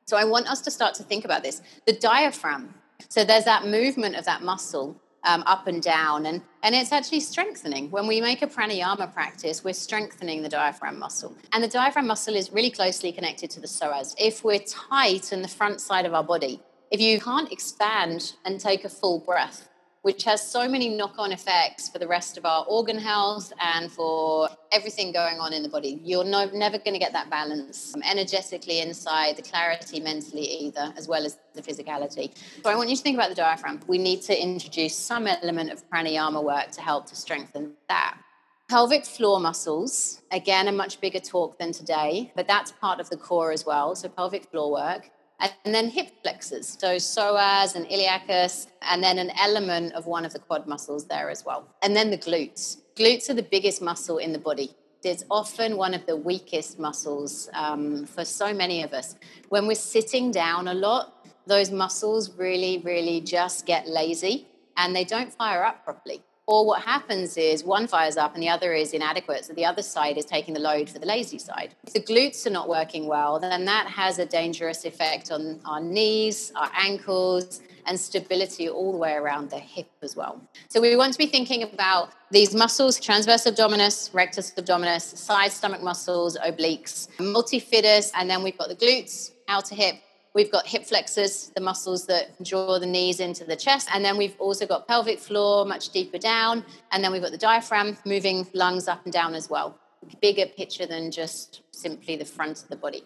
So 0.05 0.17
I 0.17 0.24
want 0.24 0.48
us 0.48 0.62
to 0.62 0.72
start 0.72 0.93
to 0.95 1.03
think 1.03 1.25
about 1.25 1.43
this. 1.43 1.62
The 1.86 1.93
diaphragm. 1.93 2.74
So 3.10 3.24
there's 3.24 3.45
that 3.45 3.65
movement 3.65 4.15
of 4.15 4.25
that 4.25 4.43
muscle 4.43 5.00
um, 5.24 5.44
up 5.46 5.68
and 5.68 5.82
down. 5.82 6.25
And, 6.25 6.42
and 6.63 6.75
it's 6.75 6.92
actually 6.92 7.22
strengthening. 7.22 7.89
When 7.92 8.08
we 8.08 8.22
make 8.22 8.42
a 8.42 8.48
pranayama 8.48 9.13
practice, 9.13 9.63
we're 9.63 9.74
strengthening 9.74 10.44
the 10.44 10.50
diaphragm 10.50 11.00
muscle. 11.00 11.36
And 11.51 11.63
the 11.63 11.68
diaphragm 11.68 12.08
muscle 12.08 12.36
is 12.36 12.51
really 12.51 12.72
closely 12.72 13.12
connected 13.12 13.50
to 13.51 13.60
the 13.60 13.68
psoas. 13.68 14.15
If 14.18 14.44
we're 14.44 14.60
tight 14.60 15.32
in 15.32 15.42
the 15.42 15.48
front 15.48 15.82
side 15.82 16.06
of 16.06 16.13
our 16.13 16.24
body, 16.24 16.62
if 16.92 17.01
you 17.01 17.20
can't 17.20 17.51
expand 17.51 18.34
and 18.46 18.60
take 18.60 18.86
a 18.86 18.89
full 18.89 19.20
breath, 19.20 19.68
which 20.03 20.25
has 20.25 20.45
so 20.45 20.67
many 20.67 20.89
knock 20.89 21.15
on 21.17 21.31
effects 21.31 21.89
for 21.89 21.98
the 21.98 22.07
rest 22.07 22.38
of 22.38 22.45
our 22.45 22.65
organ 22.65 23.00
health 23.00 23.51
and 23.60 23.91
for 23.91 24.50
everything 24.72 25.13
going 25.13 25.39
on 25.39 25.53
in 25.53 25.63
the 25.63 25.69
body. 25.69 26.00
You're 26.03 26.25
no, 26.25 26.45
never 26.53 26.77
going 26.77 26.93
to 26.93 27.00
get 27.00 27.13
that 27.13 27.29
balance 27.29 27.95
um, 27.95 28.03
energetically 28.03 28.81
inside, 28.81 29.38
the 29.38 29.41
clarity 29.41 30.01
mentally 30.01 30.43
either, 30.43 30.93
as 30.98 31.07
well 31.07 31.25
as 31.25 31.39
the 31.53 31.62
physicality. 31.62 32.36
So 32.63 32.69
I 32.69 32.75
want 32.75 32.89
you 32.89 32.98
to 32.98 33.01
think 33.01 33.15
about 33.15 33.29
the 33.29 33.36
diaphragm. 33.36 33.79
We 33.88 33.98
need 33.98 34.22
to 34.24 34.39
introduce 34.39 34.93
some 34.93 35.25
element 35.25 35.72
of 35.72 35.89
pranayama 35.89 36.43
work 36.43 36.72
to 36.72 36.81
help 36.81 37.05
to 37.07 37.15
strengthen 37.15 37.74
that. 37.88 38.17
Pelvic 38.69 39.05
floor 39.05 39.39
muscles, 39.39 40.22
again, 40.31 40.67
a 40.67 40.72
much 40.72 41.00
bigger 41.00 41.19
talk 41.19 41.57
than 41.60 41.72
today, 41.72 42.31
but 42.36 42.48
that's 42.48 42.72
part 42.72 43.00
of 43.00 43.10
the 43.10 43.17
core 43.17 43.51
as 43.51 43.65
well. 43.65 43.95
So 43.95 44.10
pelvic 44.10 44.50
floor 44.51 44.72
work 44.72 45.12
and 45.65 45.73
then 45.75 45.89
hip 45.89 46.09
flexors, 46.21 46.77
so 46.79 46.95
psoas 46.95 47.75
and 47.75 47.85
iliacus, 47.88 48.67
and 48.81 49.03
then 49.03 49.17
an 49.17 49.31
element 49.39 49.93
of 49.93 50.05
one 50.05 50.25
of 50.25 50.33
the 50.33 50.39
quad 50.39 50.67
muscles 50.67 51.05
there 51.05 51.29
as 51.29 51.43
well. 51.45 51.67
And 51.81 51.95
then 51.95 52.12
the 52.12 52.17
glutes. 52.17 52.77
Glutes 52.95 53.29
are 53.29 53.33
the 53.33 53.43
biggest 53.43 53.81
muscle 53.81 54.19
in 54.19 54.31
the 54.31 54.39
body. 54.39 54.75
It's 55.03 55.25
often 55.29 55.75
one 55.75 55.93
of 55.93 56.05
the 56.05 56.15
weakest 56.15 56.79
muscles 56.79 57.50
um, 57.53 58.05
for 58.05 58.23
so 58.23 58.53
many 58.53 58.83
of 58.83 58.93
us. 58.93 59.15
When 59.50 59.67
we're 59.67 59.75
sitting 59.75 60.31
down 60.31 60.69
a 60.69 60.73
lot, 60.73 61.27
those 61.45 61.71
muscles 61.71 62.31
really, 62.38 62.81
really 62.85 63.19
just 63.19 63.65
get 63.65 63.88
lazy 63.88 64.47
and 64.77 64.95
they 64.95 65.03
don't 65.03 65.33
fire 65.33 65.63
up 65.65 65.83
properly. 65.83 66.21
Or 66.45 66.65
what 66.65 66.81
happens 66.81 67.38
is 67.38 67.63
one 67.63 67.88
fires 67.88 68.17
up 68.17 68.33
and 68.33 68.43
the 68.43 68.50
other 68.50 68.73
is 68.73 68.91
inadequate. 68.93 69.45
So 69.45 69.53
the 69.53 69.63
other 69.63 69.81
side 69.81 70.17
is 70.17 70.25
taking 70.25 70.53
the 70.53 70.59
load 70.59 70.89
for 70.89 71.00
the 71.00 71.05
lazy 71.05 71.38
side. 71.38 71.73
If 71.88 71.93
the 71.93 72.01
glutes 72.01 72.45
are 72.45 72.50
not 72.50 72.67
working 72.67 73.07
well, 73.07 73.39
then 73.39 73.63
that 73.65 73.88
has 73.88 74.19
a 74.19 74.25
dangerous 74.25 74.83
effect 74.83 75.31
on 75.31 75.62
our 75.65 75.79
knees, 75.79 76.51
our 76.55 76.69
ankles, 76.77 77.62
and 77.85 77.97
stability 77.97 78.69
all 78.69 78.91
the 78.91 78.97
way 78.97 79.13
around 79.13 79.50
the 79.50 79.59
hip 79.59 79.88
as 80.01 80.15
well. 80.15 80.41
So 80.67 80.81
we 80.81 80.95
want 80.95 81.13
to 81.13 81.17
be 81.17 81.27
thinking 81.27 81.63
about 81.63 82.09
these 82.29 82.53
muscles 82.53 83.00
transverse 83.00 83.45
abdominis, 83.45 84.13
rectus 84.13 84.51
abdominis, 84.51 85.01
side 85.01 85.51
stomach 85.51 85.81
muscles, 85.81 86.38
obliques, 86.38 87.07
multifidus, 87.17 88.12
and 88.15 88.29
then 88.29 88.43
we've 88.43 88.57
got 88.57 88.69
the 88.69 88.75
glutes, 88.75 89.31
outer 89.47 89.75
hip, 89.75 89.95
We've 90.33 90.51
got 90.51 90.65
hip 90.65 90.85
flexors, 90.85 91.51
the 91.55 91.61
muscles 91.61 92.07
that 92.07 92.43
draw 92.43 92.79
the 92.79 92.87
knees 92.87 93.19
into 93.19 93.43
the 93.45 93.55
chest. 93.55 93.87
And 93.93 94.03
then 94.03 94.17
we've 94.17 94.35
also 94.39 94.65
got 94.65 94.87
pelvic 94.87 95.19
floor 95.19 95.63
much 95.65 95.89
deeper 95.89 96.17
down. 96.17 96.65
And 96.91 97.03
then 97.03 97.11
we've 97.11 97.21
got 97.21 97.31
the 97.31 97.37
diaphragm 97.37 97.97
moving 98.03 98.47
lungs 98.53 98.87
up 98.87 99.03
and 99.03 99.13
down 99.13 99.35
as 99.35 99.49
well. 99.49 99.77
Bigger 100.21 100.47
picture 100.47 100.85
than 100.85 101.11
just 101.11 101.61
simply 101.71 102.15
the 102.15 102.25
front 102.25 102.63
of 102.63 102.67
the 102.67 102.75
body. 102.75 103.03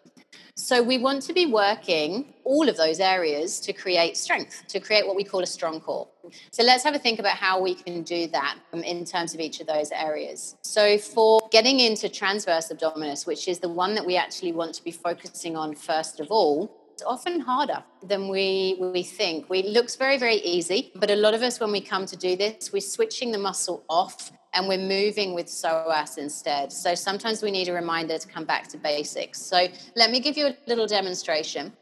So 0.56 0.82
we 0.82 0.98
want 0.98 1.22
to 1.24 1.34
be 1.34 1.46
working 1.46 2.34
all 2.44 2.68
of 2.68 2.78
those 2.78 3.00
areas 3.00 3.60
to 3.60 3.74
create 3.74 4.18
strength, 4.18 4.64
to 4.70 4.80
create 4.80 5.06
what 5.06 5.16
we 5.16 5.24
call 5.24 5.42
a 5.42 5.48
strong 5.48 5.80
core. 5.80 6.08
So 6.52 6.64
let's 6.64 6.84
have 6.84 6.96
a 6.96 7.00
think 7.00 7.20
about 7.20 7.36
how 7.36 7.62
we 7.62 7.76
can 7.76 8.02
do 8.02 8.28
that 8.28 8.58
um, 8.74 8.82
in 8.82 9.06
terms 9.06 9.36
of 9.36 9.40
each 9.40 9.60
of 9.60 9.68
those 9.68 9.92
areas. 9.92 10.56
So 10.64 10.98
for 10.98 11.40
getting 11.52 11.80
into 11.82 12.10
transverse 12.10 12.70
abdominis, 12.70 13.28
which 13.28 13.48
is 13.48 13.60
the 13.60 13.70
one 13.70 13.94
that 13.96 14.06
we 14.06 14.18
actually 14.18 14.54
want 14.54 14.74
to 14.76 14.84
be 14.84 14.92
focusing 14.92 15.56
on 15.56 15.76
first 15.76 16.20
of 16.20 16.28
all, 16.32 16.87
often 17.06 17.40
harder 17.40 17.84
than 18.04 18.30
we, 18.30 18.78
we 18.80 19.04
think. 19.04 19.50
We, 19.50 19.60
it 19.60 19.68
looks 19.68 19.96
very, 19.96 20.18
very 20.18 20.38
easy, 20.38 20.92
but 20.96 21.12
a 21.12 21.16
lot 21.16 21.34
of 21.34 21.42
us, 21.42 21.60
when 21.60 21.72
we 21.72 21.82
come 21.82 22.06
to 22.06 22.16
do 22.16 22.36
this, 22.36 22.72
we're 22.72 22.80
switching 22.80 23.32
the 23.32 23.38
muscle 23.38 23.84
off 23.90 24.32
and 24.54 24.68
we're 24.68 24.78
moving 24.78 25.34
with 25.34 25.48
psoas 25.48 26.18
instead. 26.18 26.72
So 26.72 26.96
sometimes 26.96 27.44
we 27.44 27.52
need 27.52 27.68
a 27.70 27.74
reminder 27.74 28.18
to 28.18 28.28
come 28.28 28.46
back 28.46 28.68
to 28.70 28.78
basics. 28.78 29.42
So 29.42 29.68
let 29.96 30.12
me 30.12 30.20
give 30.20 30.38
you 30.38 30.48
a 30.48 30.58
little 30.66 30.88
demonstration 30.88 31.74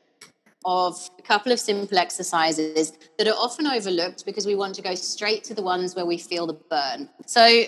of 0.65 0.98
a 1.19 1.22
couple 1.22 1.51
of 1.51 1.60
simple 1.60 1.98
exercises 1.98 2.93
that 3.17 3.27
are 3.27 3.36
often 3.36 3.67
overlooked 3.67 4.25
because 4.25 4.45
we 4.45 4.55
want 4.55 4.75
to 4.75 4.81
go 4.81 4.95
straight 4.95 5.43
to 5.45 5.53
the 5.53 5.62
ones 5.62 5.95
where 5.95 6.05
we 6.05 6.17
feel 6.17 6.48
the 6.48 6.53
burn. 6.53 7.07
So 7.27 7.65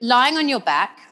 lying 0.00 0.36
on 0.36 0.48
your 0.48 0.60
back, 0.60 1.11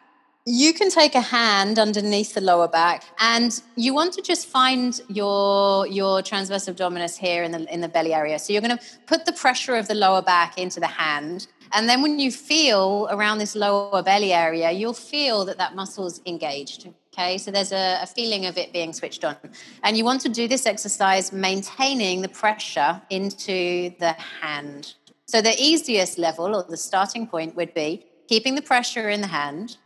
you 0.50 0.72
can 0.72 0.90
take 0.90 1.14
a 1.14 1.20
hand 1.20 1.78
underneath 1.78 2.34
the 2.34 2.40
lower 2.40 2.66
back 2.66 3.04
and 3.20 3.62
you 3.76 3.94
want 3.94 4.12
to 4.12 4.20
just 4.20 4.48
find 4.48 5.00
your 5.08 5.86
your 5.86 6.22
transverse 6.22 6.66
abdominis 6.66 7.16
here 7.16 7.44
in 7.44 7.52
the 7.52 7.72
in 7.72 7.80
the 7.80 7.88
belly 7.88 8.12
area. 8.12 8.36
So 8.38 8.52
you're 8.52 8.62
going 8.62 8.76
to 8.76 8.84
put 9.06 9.26
the 9.26 9.32
pressure 9.32 9.76
of 9.76 9.86
the 9.86 9.94
lower 9.94 10.22
back 10.22 10.58
into 10.58 10.80
the 10.80 10.88
hand 10.88 11.46
and 11.72 11.88
then 11.88 12.02
when 12.02 12.18
you 12.18 12.32
feel 12.32 13.06
around 13.12 13.38
this 13.38 13.54
lower 13.54 14.02
belly 14.02 14.32
area 14.32 14.72
you'll 14.72 14.92
feel 14.92 15.44
that 15.44 15.58
that 15.58 15.76
muscle 15.76 16.06
is 16.06 16.20
engaged 16.26 16.88
okay? 17.12 17.38
So 17.38 17.50
there's 17.50 17.72
a, 17.72 18.00
a 18.02 18.06
feeling 18.06 18.46
of 18.46 18.56
it 18.56 18.72
being 18.72 18.92
switched 18.92 19.24
on. 19.24 19.36
And 19.82 19.96
you 19.96 20.04
want 20.04 20.20
to 20.22 20.28
do 20.28 20.46
this 20.46 20.64
exercise 20.64 21.32
maintaining 21.32 22.22
the 22.22 22.28
pressure 22.28 23.02
into 23.10 23.90
the 23.98 24.12
hand. 24.40 24.94
So 25.26 25.42
the 25.42 25.54
easiest 25.58 26.18
level 26.18 26.54
or 26.54 26.62
the 26.62 26.76
starting 26.76 27.26
point 27.26 27.56
would 27.56 27.74
be 27.74 28.06
keeping 28.28 28.54
the 28.54 28.62
pressure 28.62 29.08
in 29.10 29.20
the 29.20 29.26
hand 29.26 29.76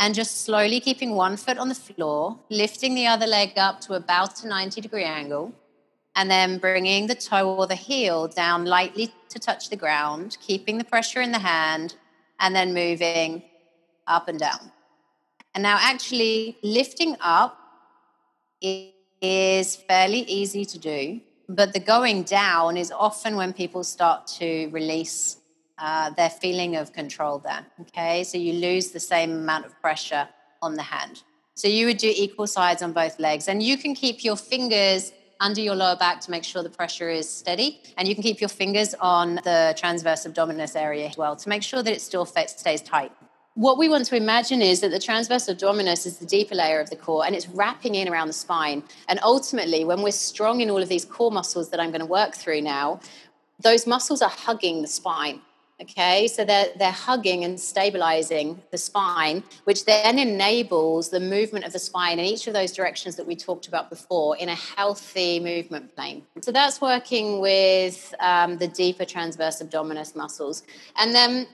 and 0.00 0.14
just 0.14 0.44
slowly 0.44 0.80
keeping 0.80 1.14
one 1.14 1.36
foot 1.36 1.58
on 1.58 1.68
the 1.68 1.74
floor, 1.74 2.38
lifting 2.48 2.94
the 2.94 3.06
other 3.06 3.26
leg 3.26 3.52
up 3.58 3.82
to 3.82 3.92
about 3.92 4.42
a 4.42 4.48
90 4.48 4.80
degree 4.80 5.04
angle, 5.04 5.52
and 6.16 6.30
then 6.30 6.58
bringing 6.58 7.06
the 7.06 7.14
toe 7.14 7.54
or 7.54 7.66
the 7.66 7.74
heel 7.74 8.26
down 8.26 8.64
lightly 8.64 9.12
to 9.28 9.38
touch 9.38 9.68
the 9.68 9.76
ground, 9.76 10.38
keeping 10.40 10.78
the 10.78 10.84
pressure 10.84 11.20
in 11.20 11.32
the 11.32 11.38
hand, 11.38 11.96
and 12.40 12.56
then 12.56 12.72
moving 12.72 13.42
up 14.06 14.26
and 14.26 14.40
down. 14.40 14.72
And 15.54 15.62
now, 15.62 15.76
actually, 15.78 16.56
lifting 16.62 17.16
up 17.20 17.58
is 18.62 19.76
fairly 19.76 20.20
easy 20.20 20.64
to 20.64 20.78
do, 20.78 21.20
but 21.46 21.74
the 21.74 21.80
going 21.80 22.22
down 22.22 22.78
is 22.78 22.90
often 22.90 23.36
when 23.36 23.52
people 23.52 23.84
start 23.84 24.26
to 24.38 24.68
release 24.70 25.36
uh, 25.80 26.10
their 26.10 26.30
feeling 26.30 26.76
of 26.76 26.92
control 26.92 27.38
there. 27.38 27.66
Okay, 27.80 28.22
so 28.24 28.38
you 28.38 28.52
lose 28.52 28.90
the 28.90 29.00
same 29.00 29.32
amount 29.32 29.66
of 29.66 29.80
pressure 29.80 30.28
on 30.62 30.74
the 30.74 30.82
hand. 30.82 31.22
So 31.54 31.68
you 31.68 31.86
would 31.86 31.98
do 31.98 32.12
equal 32.14 32.46
sides 32.46 32.82
on 32.82 32.92
both 32.92 33.18
legs, 33.18 33.48
and 33.48 33.62
you 33.62 33.76
can 33.76 33.94
keep 33.94 34.22
your 34.24 34.36
fingers 34.36 35.12
under 35.40 35.60
your 35.60 35.74
lower 35.74 35.96
back 35.96 36.20
to 36.20 36.30
make 36.30 36.44
sure 36.44 36.62
the 36.62 36.70
pressure 36.70 37.08
is 37.08 37.28
steady, 37.28 37.80
and 37.96 38.06
you 38.06 38.14
can 38.14 38.22
keep 38.22 38.40
your 38.40 38.48
fingers 38.48 38.94
on 39.00 39.36
the 39.36 39.74
transverse 39.76 40.26
abdominis 40.26 40.76
area 40.76 41.08
as 41.08 41.16
well 41.16 41.34
to 41.34 41.48
make 41.48 41.62
sure 41.62 41.82
that 41.82 41.92
it 41.92 42.00
still 42.00 42.26
stays 42.26 42.82
tight. 42.82 43.10
What 43.54 43.78
we 43.78 43.88
want 43.88 44.04
to 44.06 44.16
imagine 44.16 44.62
is 44.62 44.80
that 44.80 44.90
the 44.90 45.00
transverse 45.00 45.46
abdominis 45.48 46.06
is 46.06 46.18
the 46.18 46.26
deeper 46.26 46.54
layer 46.54 46.80
of 46.80 46.88
the 46.88 46.96
core 46.96 47.26
and 47.26 47.34
it's 47.34 47.48
wrapping 47.48 47.96
in 47.96 48.08
around 48.08 48.28
the 48.28 48.32
spine. 48.32 48.84
And 49.08 49.18
ultimately, 49.22 49.84
when 49.84 50.02
we're 50.02 50.12
strong 50.12 50.60
in 50.60 50.70
all 50.70 50.80
of 50.80 50.88
these 50.88 51.04
core 51.04 51.32
muscles 51.32 51.70
that 51.70 51.80
I'm 51.80 51.90
going 51.90 52.00
to 52.00 52.06
work 52.06 52.34
through 52.34 52.60
now, 52.60 53.00
those 53.60 53.86
muscles 53.86 54.22
are 54.22 54.30
hugging 54.30 54.82
the 54.82 54.88
spine 54.88 55.40
Okay, 55.82 56.28
so 56.28 56.44
they're, 56.44 56.66
they're 56.76 56.90
hugging 56.90 57.44
and 57.44 57.58
stabilizing 57.58 58.60
the 58.70 58.76
spine, 58.76 59.42
which 59.64 59.86
then 59.86 60.18
enables 60.18 61.08
the 61.08 61.20
movement 61.20 61.64
of 61.64 61.72
the 61.72 61.78
spine 61.78 62.18
in 62.18 62.26
each 62.26 62.46
of 62.46 62.52
those 62.52 62.72
directions 62.72 63.16
that 63.16 63.26
we 63.26 63.34
talked 63.34 63.66
about 63.66 63.88
before 63.88 64.36
in 64.36 64.50
a 64.50 64.54
healthy 64.54 65.40
movement 65.40 65.94
plane. 65.96 66.22
So 66.42 66.52
that's 66.52 66.82
working 66.82 67.40
with 67.40 68.14
um, 68.20 68.58
the 68.58 68.68
deeper 68.68 69.06
transverse 69.06 69.62
abdominis 69.62 70.14
muscles. 70.14 70.64
And 70.96 71.14
then 71.14 71.46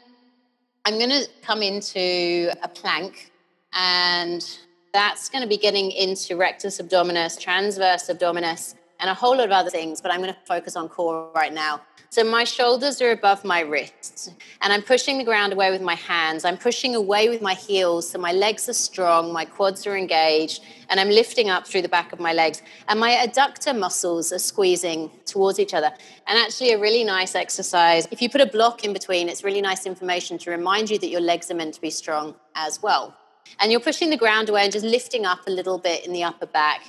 I'm 0.85 0.99
going 0.99 1.11
to 1.11 1.29
come 1.43 1.63
into 1.63 2.51
a 2.65 2.69
plank, 2.69 3.31
and 3.75 4.45
that's 4.93 5.29
going 5.29 5.43
to 5.43 5.49
be 5.49 5.57
getting 5.57 5.93
into 5.93 6.37
rectus 6.37 6.81
abdominis, 6.81 7.39
transverse 7.39 8.09
abdominis, 8.09 8.75
and 8.99 9.09
a 9.09 9.15
whole 9.15 9.37
lot 9.37 9.45
of 9.45 9.53
other 9.53 9.71
things, 9.71 10.01
but 10.01 10.11
I'm 10.11 10.21
going 10.21 10.35
to 10.35 10.41
focus 10.47 10.75
on 10.75 10.89
core 10.89 11.31
right 11.35 11.53
now. 11.53 11.83
So 12.09 12.25
my 12.25 12.45
shoulders 12.45 13.03
are 13.03 13.11
above 13.11 13.45
my 13.45 13.61
wrists, 13.61 14.31
and 14.63 14.73
I'm 14.73 14.83
pushing 14.83 15.19
the 15.19 15.25
ground 15.25 15.53
away 15.53 15.71
with 15.71 15.83
my 15.83 15.97
hands. 15.97 16.45
I'm 16.45 16.57
pushing 16.57 16.95
away 16.95 17.29
with 17.29 17.43
my 17.43 17.55
heels, 17.55 18.11
so 18.11 18.19
my 18.19 18.33
legs 18.33 18.69
are 18.69 18.75
strong, 18.75 19.33
my 19.33 19.45
quads 19.45 19.87
are 19.87 19.97
engaged, 19.97 20.63
and 20.89 21.01
I'm 21.01 21.11
lifting 21.11 21.51
up 21.51 21.67
through 21.67 21.83
the 21.83 21.89
back 21.89 22.13
of 22.13 22.21
my 22.21 22.33
legs. 22.33 22.63
And 22.89 23.01
my 23.01 23.13
adductor 23.13 23.77
muscles 23.77 24.33
are 24.33 24.39
squeezing 24.39 25.11
towards 25.25 25.59
each 25.59 25.75
other. 25.75 25.91
And 26.27 26.39
actually, 26.39 26.73
a 26.73 26.79
really 26.79 27.05
nice 27.05 27.35
exercise. 27.35 28.07
If 28.11 28.23
you 28.23 28.31
put 28.31 28.41
a 28.41 28.47
block 28.47 28.85
in 28.85 28.93
between, 28.93 29.29
it's 29.29 29.43
really 29.43 29.61
nice 29.61 29.85
information 29.85 30.39
to 30.39 30.51
remind 30.51 30.91
you 30.91 30.99
that 30.99 31.09
your 31.09 31.21
legs 31.21 31.51
are 31.51 31.55
meant 31.55 31.75
to 31.75 31.81
be 31.81 31.91
strong 31.91 32.35
as 32.55 32.83
well. 32.83 33.17
And 33.61 33.71
you're 33.71 33.81
pushing 33.81 34.11
the 34.11 34.17
ground 34.17 34.49
away 34.49 34.65
and 34.65 34.73
just 34.73 34.85
lifting 34.85 35.25
up 35.25 35.41
a 35.47 35.51
little 35.51 35.79
bit 35.79 36.07
in 36.07 36.13
the 36.13 36.23
upper 36.23 36.47
back 36.47 36.83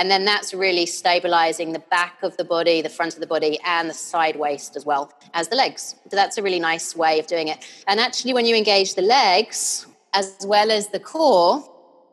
and 0.00 0.10
then 0.10 0.24
that's 0.24 0.54
really 0.54 0.86
stabilizing 0.86 1.74
the 1.74 1.78
back 1.78 2.22
of 2.22 2.34
the 2.38 2.44
body, 2.44 2.80
the 2.80 2.88
front 2.88 3.12
of 3.12 3.20
the 3.20 3.26
body, 3.26 3.58
and 3.66 3.90
the 3.90 3.94
side 3.94 4.34
waist 4.34 4.74
as 4.74 4.86
well 4.86 5.12
as 5.34 5.48
the 5.48 5.56
legs. 5.56 5.94
So 6.08 6.16
that's 6.16 6.38
a 6.38 6.42
really 6.42 6.58
nice 6.58 6.96
way 6.96 7.20
of 7.20 7.26
doing 7.26 7.48
it. 7.48 7.58
And 7.86 8.00
actually, 8.00 8.32
when 8.32 8.46
you 8.46 8.56
engage 8.56 8.94
the 8.94 9.02
legs 9.02 9.86
as 10.14 10.38
well 10.46 10.70
as 10.70 10.88
the 10.88 11.00
core, 11.00 11.62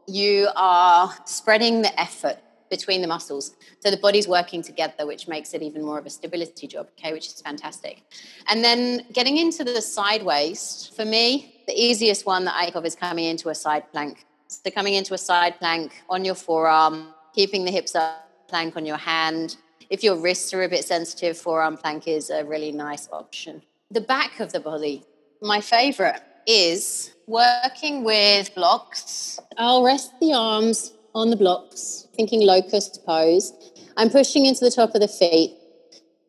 you 0.05 0.49
are 0.57 1.15
spreading 1.23 1.81
the 1.81 1.97
effort 1.97 2.37
between 2.69 3.01
the 3.01 3.07
muscles. 3.07 3.55
So 3.79 3.89
the 3.89 3.95
body's 3.95 4.27
working 4.27 4.61
together, 4.61 5.07
which 5.07 5.29
makes 5.29 5.53
it 5.53 5.61
even 5.61 5.81
more 5.81 5.97
of 5.97 6.05
a 6.05 6.09
stability 6.09 6.67
job, 6.67 6.89
okay, 6.99 7.13
which 7.13 7.27
is 7.27 7.41
fantastic. 7.41 8.03
And 8.49 8.65
then 8.65 9.05
getting 9.13 9.37
into 9.37 9.63
the 9.63 9.81
side 9.81 10.23
waist, 10.23 10.93
for 10.93 11.05
me, 11.05 11.61
the 11.67 11.73
easiest 11.73 12.25
one 12.25 12.43
that 12.43 12.55
I 12.57 12.65
think 12.65 12.75
of 12.75 12.85
is 12.85 12.95
coming 12.95 13.23
into 13.23 13.47
a 13.47 13.55
side 13.55 13.89
plank. 13.93 14.25
So 14.49 14.71
coming 14.71 14.95
into 14.95 15.13
a 15.13 15.17
side 15.17 15.57
plank 15.57 16.03
on 16.09 16.25
your 16.25 16.35
forearm, 16.35 17.13
keeping 17.37 17.65
the 17.65 17.71
hips 17.71 17.93
up, 17.93 18.27
plank 18.47 18.75
on 18.75 18.83
your 18.83 18.97
hand. 18.97 19.57
If 19.91 20.03
your 20.03 20.15
wrists 20.19 20.55
are 20.55 20.63
a 20.63 20.69
bit 20.69 20.83
sensitive, 20.83 21.37
forearm 21.37 21.77
plank 21.77 22.07
is 22.07 22.31
a 22.31 22.43
really 22.43 22.71
nice 22.71 23.07
option. 23.11 23.61
The 23.91 24.01
back 24.01 24.39
of 24.39 24.51
the 24.53 24.59
body, 24.59 25.05
my 25.39 25.61
favorite 25.61 26.19
is 26.47 27.13
working 27.27 28.03
with 28.03 28.55
blocks. 28.55 29.39
I'll 29.55 29.83
rest 29.83 30.19
the 30.19 30.33
arms 30.33 30.93
on 31.13 31.29
the 31.29 31.35
blocks, 31.35 32.07
thinking 32.15 32.41
locust 32.41 33.05
pose. 33.05 33.53
I'm 33.97 34.09
pushing 34.09 34.47
into 34.47 34.65
the 34.65 34.71
top 34.71 34.95
of 34.95 35.01
the 35.01 35.07
feet 35.07 35.51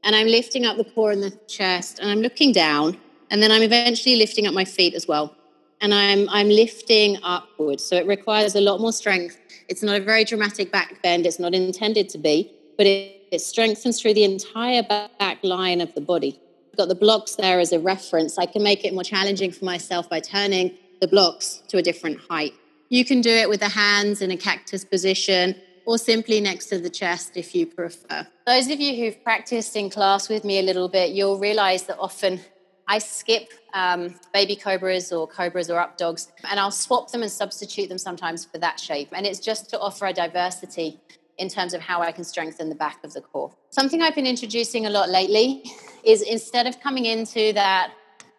and 0.05 0.15
I'm 0.15 0.27
lifting 0.27 0.67
up 0.67 0.77
the 0.77 0.85
core 0.85 1.13
and 1.13 1.23
the 1.23 1.31
chest 1.47 2.01
and 2.01 2.11
I'm 2.11 2.21
looking 2.21 2.53
down 2.53 2.99
and 3.31 3.43
then 3.43 3.51
I'm 3.51 3.63
eventually 3.63 4.17
lifting 4.17 4.47
up 4.47 4.53
my 4.53 4.67
feet 4.67 4.93
as 4.93 5.09
well. 5.09 5.35
And 5.81 5.95
I'm 5.95 6.29
I'm 6.29 6.49
lifting 6.49 7.19
upwards. 7.23 7.85
So 7.85 7.97
it 7.97 8.07
requires 8.07 8.55
a 8.55 8.61
lot 8.61 8.81
more 8.81 8.93
strength 8.93 9.39
it's 9.69 9.83
not 9.83 10.01
a 10.01 10.03
very 10.03 10.25
dramatic 10.25 10.73
back 10.73 11.01
bend, 11.03 11.27
it's 11.27 11.39
not 11.39 11.55
intended 11.55 12.09
to 12.11 12.19
be, 12.19 12.51
but 12.77 12.87
it, 12.87 13.23
it 13.31 13.41
strengthens 13.41 14.01
through 14.01 14.15
the 14.15 14.25
entire 14.25 14.83
back 14.83 15.39
line 15.43 15.81
of 15.81 15.95
the 15.95 16.01
body. 16.01 16.41
I've 16.73 16.79
got 16.79 16.89
the 16.89 16.95
blocks 16.95 17.37
there 17.37 17.61
as 17.61 17.73
a 17.73 17.79
reference. 17.79 18.39
I 18.39 18.47
can 18.47 18.63
make 18.63 18.85
it 18.85 18.95
more 18.95 19.05
challenging 19.05 19.53
for 19.53 19.67
myself 19.67 20.09
by 20.09 20.21
turning 20.21 20.77
the 21.01 21.09
blocks 21.09 21.63
to 21.69 21.77
a 21.77 21.83
different 21.83 22.19
height. 22.31 22.55
You 22.89 23.05
can 23.05 23.21
do 23.21 23.31
it 23.31 23.49
with 23.49 23.61
the 23.61 23.69
hands 23.69 24.23
in 24.23 24.31
a 24.31 24.37
cactus 24.37 24.85
position 24.85 25.55
or 25.85 25.99
simply 25.99 26.41
next 26.41 26.67
to 26.67 26.79
the 26.79 26.91
chest 26.91 27.37
if 27.37 27.55
you 27.55 27.67
prefer. 27.67 28.27
Those 28.47 28.71
of 28.71 28.81
you 28.81 28.97
who've 28.97 29.23
practiced 29.23 29.77
in 29.77 29.91
class 29.91 30.31
with 30.31 30.45
me 30.45 30.59
a 30.59 30.63
little 30.63 30.89
bit, 30.89 31.11
you'll 31.11 31.39
realize 31.39 31.83
that 31.85 31.99
often 31.99 32.41
I 32.89 32.99
skip 32.99 33.53
um, 33.75 34.15
baby 34.33 34.57
cobras 34.57 35.13
or 35.13 35.27
cobras 35.29 35.71
or 35.71 35.79
up 35.79 35.99
dogs, 35.99 36.33
and 36.51 36.59
I'll 36.59 36.71
swap 36.71 37.13
them 37.13 37.23
and 37.23 37.31
substitute 37.31 37.89
them 37.91 37.99
sometimes 37.99 38.47
for 38.47 38.59
that 38.59 38.81
shape. 38.81 39.11
And 39.13 39.27
it's 39.27 39.39
just 39.39 39.69
to 39.71 39.79
offer 39.79 40.07
a 40.07 40.13
diversity 40.13 40.99
in 41.37 41.49
terms 41.49 41.75
of 41.75 41.81
how 41.81 42.01
I 42.01 42.11
can 42.13 42.25
strengthen 42.25 42.69
the 42.69 42.75
back 42.75 43.05
of 43.05 43.13
the 43.13 43.21
core. 43.21 43.53
Something 43.71 44.03
I've 44.03 44.15
been 44.15 44.27
introducing 44.27 44.87
a 44.87 44.91
lot 44.91 45.11
lately 45.11 45.63
is 46.03 46.23
instead 46.23 46.67
of 46.67 46.81
coming 46.81 47.05
into 47.05 47.53
that 47.53 47.93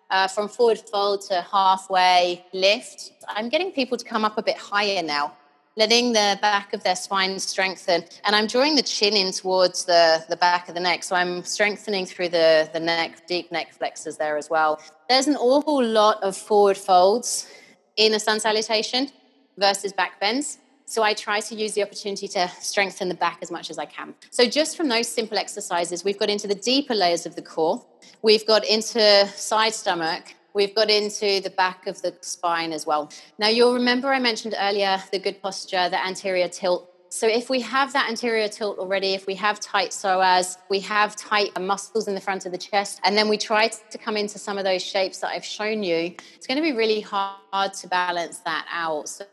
uh, 0.09 0.27
from 0.27 0.49
forward 0.49 0.79
fold 0.91 1.21
to 1.21 1.45
halfway 1.51 2.43
lift, 2.51 3.11
I'm 3.27 3.47
getting 3.49 3.71
people 3.71 3.97
to 3.97 4.03
come 4.03 4.25
up 4.25 4.37
a 4.37 4.43
bit 4.43 4.57
higher 4.57 5.03
now 5.03 5.37
letting 5.77 6.13
the 6.13 6.37
back 6.41 6.73
of 6.73 6.83
their 6.83 6.95
spine 6.95 7.39
strengthen. 7.39 8.03
And 8.25 8.35
I'm 8.35 8.47
drawing 8.47 8.75
the 8.75 8.83
chin 8.83 9.15
in 9.15 9.31
towards 9.31 9.85
the, 9.85 10.23
the 10.29 10.35
back 10.35 10.67
of 10.67 10.75
the 10.75 10.81
neck. 10.81 11.03
So 11.03 11.15
I'm 11.15 11.43
strengthening 11.43 12.05
through 12.05 12.29
the, 12.29 12.69
the 12.73 12.79
neck, 12.79 13.27
deep 13.27 13.51
neck 13.51 13.73
flexors 13.73 14.17
there 14.17 14.37
as 14.37 14.49
well. 14.49 14.81
There's 15.07 15.27
an 15.27 15.35
awful 15.37 15.83
lot 15.83 16.21
of 16.21 16.35
forward 16.35 16.77
folds 16.77 17.49
in 17.95 18.13
a 18.13 18.19
sun 18.19 18.39
salutation 18.39 19.09
versus 19.57 19.93
back 19.93 20.19
bends. 20.19 20.57
So 20.85 21.03
I 21.03 21.13
try 21.13 21.39
to 21.39 21.55
use 21.55 21.73
the 21.73 21.83
opportunity 21.83 22.27
to 22.29 22.49
strengthen 22.59 23.09
the 23.09 23.15
back 23.15 23.37
as 23.43 23.51
much 23.51 23.69
as 23.69 23.77
I 23.77 23.85
can. 23.85 24.15
So 24.31 24.49
just 24.49 24.75
from 24.75 24.87
those 24.87 25.07
simple 25.07 25.37
exercises, 25.37 26.03
we've 26.03 26.17
got 26.17 26.29
into 26.29 26.47
the 26.47 26.55
deeper 26.55 26.95
layers 26.95 27.27
of 27.27 27.35
the 27.35 27.43
core. 27.43 27.85
We've 28.23 28.45
got 28.47 28.65
into 28.65 29.27
side 29.27 29.75
stomach 29.75 30.33
We've 30.53 30.73
got 30.73 30.89
into 30.89 31.41
the 31.41 31.53
back 31.55 31.87
of 31.87 32.01
the 32.01 32.15
spine 32.21 32.73
as 32.73 32.85
well. 32.85 33.11
Now, 33.37 33.47
you'll 33.47 33.73
remember 33.73 34.09
I 34.09 34.19
mentioned 34.19 34.55
earlier 34.59 35.01
the 35.11 35.19
good 35.19 35.41
posture, 35.41 35.89
the 35.89 36.03
anterior 36.03 36.47
tilt. 36.47 36.89
So, 37.11 37.27
if 37.27 37.49
we 37.49 37.59
have 37.61 37.91
that 37.93 38.07
anterior 38.07 38.47
tilt 38.47 38.77
already, 38.77 39.15
if 39.15 39.25
we 39.25 39.33
have 39.33 39.59
tight 39.59 39.89
psoas, 39.89 40.57
we 40.69 40.79
have 40.81 41.15
tight 41.15 41.59
muscles 41.59 42.07
in 42.07 42.13
the 42.13 42.21
front 42.21 42.45
of 42.45 42.51
the 42.51 42.57
chest, 42.57 42.99
and 43.03 43.17
then 43.17 43.27
we 43.29 43.37
try 43.37 43.67
to 43.67 43.97
come 43.97 44.15
into 44.15 44.37
some 44.37 44.59
of 44.59 44.63
those 44.63 44.83
shapes 44.83 45.17
that 45.19 45.29
I've 45.29 45.43
shown 45.43 45.81
you, 45.81 46.13
it's 46.35 46.45
going 46.45 46.57
to 46.57 46.61
be 46.61 46.71
really 46.71 47.01
hard 47.01 47.73
to 47.73 47.87
balance 47.87 48.39
that 48.39 48.67
out. 48.71 49.09
So, 49.09 49.25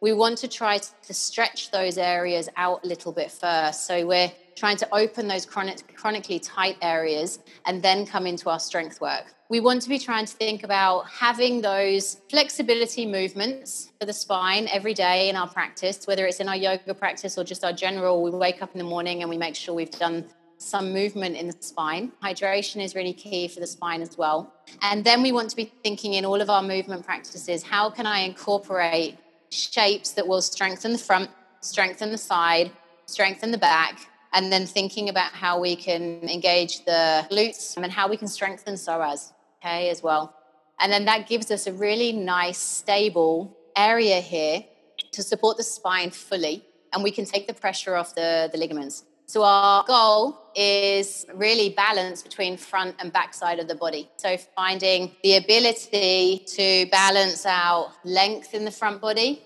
we 0.00 0.14
want 0.14 0.38
to 0.38 0.48
try 0.48 0.78
to 0.78 1.12
stretch 1.12 1.70
those 1.70 1.98
areas 1.98 2.48
out 2.56 2.82
a 2.82 2.86
little 2.86 3.12
bit 3.12 3.30
first. 3.30 3.86
So, 3.86 4.06
we're 4.06 4.32
trying 4.54 4.76
to 4.76 4.94
open 4.94 5.28
those 5.28 5.46
chronic, 5.46 5.96
chronically 5.96 6.38
tight 6.38 6.76
areas 6.82 7.38
and 7.66 7.82
then 7.82 8.06
come 8.06 8.26
into 8.26 8.50
our 8.50 8.60
strength 8.60 9.00
work. 9.00 9.34
We 9.48 9.60
want 9.60 9.82
to 9.82 9.88
be 9.88 9.98
trying 9.98 10.26
to 10.26 10.34
think 10.34 10.64
about 10.64 11.08
having 11.08 11.60
those 11.60 12.20
flexibility 12.30 13.04
movements 13.06 13.92
for 14.00 14.06
the 14.06 14.12
spine 14.12 14.68
every 14.72 14.94
day 14.94 15.28
in 15.28 15.36
our 15.36 15.48
practice, 15.48 16.06
whether 16.06 16.26
it's 16.26 16.40
in 16.40 16.48
our 16.48 16.56
yoga 16.56 16.94
practice 16.94 17.36
or 17.36 17.44
just 17.44 17.64
our 17.64 17.72
general. 17.72 18.22
We 18.22 18.30
wake 18.30 18.62
up 18.62 18.72
in 18.72 18.78
the 18.78 18.84
morning 18.84 19.20
and 19.20 19.28
we 19.28 19.36
make 19.36 19.54
sure 19.54 19.74
we've 19.74 19.90
done 19.90 20.24
some 20.62 20.92
movement 20.92 21.36
in 21.36 21.48
the 21.48 21.56
spine. 21.60 22.12
Hydration 22.22 22.82
is 22.82 22.94
really 22.94 23.12
key 23.12 23.48
for 23.48 23.60
the 23.60 23.66
spine 23.66 24.00
as 24.00 24.16
well. 24.16 24.54
And 24.80 25.04
then 25.04 25.20
we 25.22 25.32
want 25.32 25.50
to 25.50 25.56
be 25.56 25.72
thinking 25.82 26.14
in 26.14 26.24
all 26.24 26.40
of 26.40 26.48
our 26.48 26.62
movement 26.62 27.04
practices 27.04 27.62
how 27.62 27.90
can 27.90 28.06
I 28.06 28.20
incorporate 28.20 29.18
shapes 29.50 30.12
that 30.12 30.26
will 30.26 30.40
strengthen 30.40 30.92
the 30.92 30.98
front, 30.98 31.30
strengthen 31.60 32.10
the 32.10 32.18
side, 32.18 32.70
strengthen 33.06 33.50
the 33.50 33.58
back, 33.58 34.08
and 34.32 34.52
then 34.52 34.66
thinking 34.66 35.08
about 35.08 35.32
how 35.32 35.60
we 35.60 35.76
can 35.76 36.28
engage 36.28 36.84
the 36.84 37.26
glutes 37.30 37.76
and 37.76 37.92
how 37.92 38.08
we 38.08 38.16
can 38.16 38.28
strengthen 38.28 38.74
psoas, 38.74 39.32
okay, 39.60 39.90
as 39.90 40.02
well. 40.02 40.34
And 40.80 40.90
then 40.92 41.04
that 41.04 41.28
gives 41.28 41.50
us 41.50 41.66
a 41.66 41.72
really 41.72 42.12
nice, 42.12 42.58
stable 42.58 43.56
area 43.76 44.20
here 44.20 44.64
to 45.12 45.22
support 45.22 45.56
the 45.56 45.62
spine 45.62 46.10
fully, 46.10 46.64
and 46.92 47.02
we 47.02 47.10
can 47.10 47.24
take 47.24 47.46
the 47.46 47.54
pressure 47.54 47.94
off 47.94 48.14
the, 48.14 48.48
the 48.50 48.58
ligaments. 48.58 49.04
So 49.26 49.44
our 49.44 49.84
goal 49.84 50.38
is 50.54 51.24
really 51.34 51.70
balance 51.70 52.22
between 52.22 52.56
front 52.56 52.96
and 52.98 53.12
back 53.12 53.32
side 53.32 53.58
of 53.60 53.68
the 53.68 53.74
body. 53.74 54.10
So 54.16 54.36
finding 54.36 55.12
the 55.22 55.36
ability 55.36 56.44
to 56.48 56.86
balance 56.90 57.46
out 57.46 57.92
length 58.04 58.52
in 58.52 58.64
the 58.64 58.70
front 58.70 59.00
body 59.00 59.42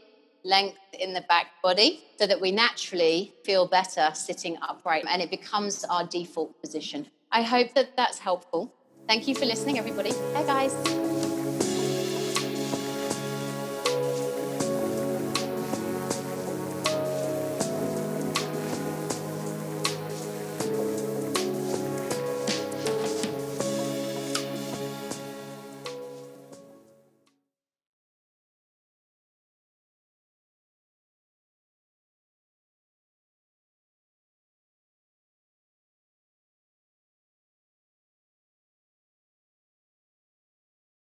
length 0.47 0.79
in 0.99 1.13
the 1.13 1.23
back 1.23 1.47
body 1.63 2.05
so 2.19 2.27
that 2.27 2.41
we 2.41 2.53
naturally 2.53 3.35
feel 3.45 3.67
better 3.67 4.11
sitting 4.15 4.57
upright 4.63 5.05
and 5.09 5.21
it 5.21 5.31
becomes 5.31 5.85
our 5.85 6.07
default 6.07 6.61
position. 6.61 7.07
I 7.33 7.43
hope 7.43 7.75
that 7.75 7.97
that's 7.97 8.19
helpful. 8.19 8.73
Thank 9.07 9.29
you 9.29 9.35
for 9.35 9.45
listening, 9.45 9.79
everybody. 9.79 10.13
Bye, 10.33 10.45
guys. 10.45 11.16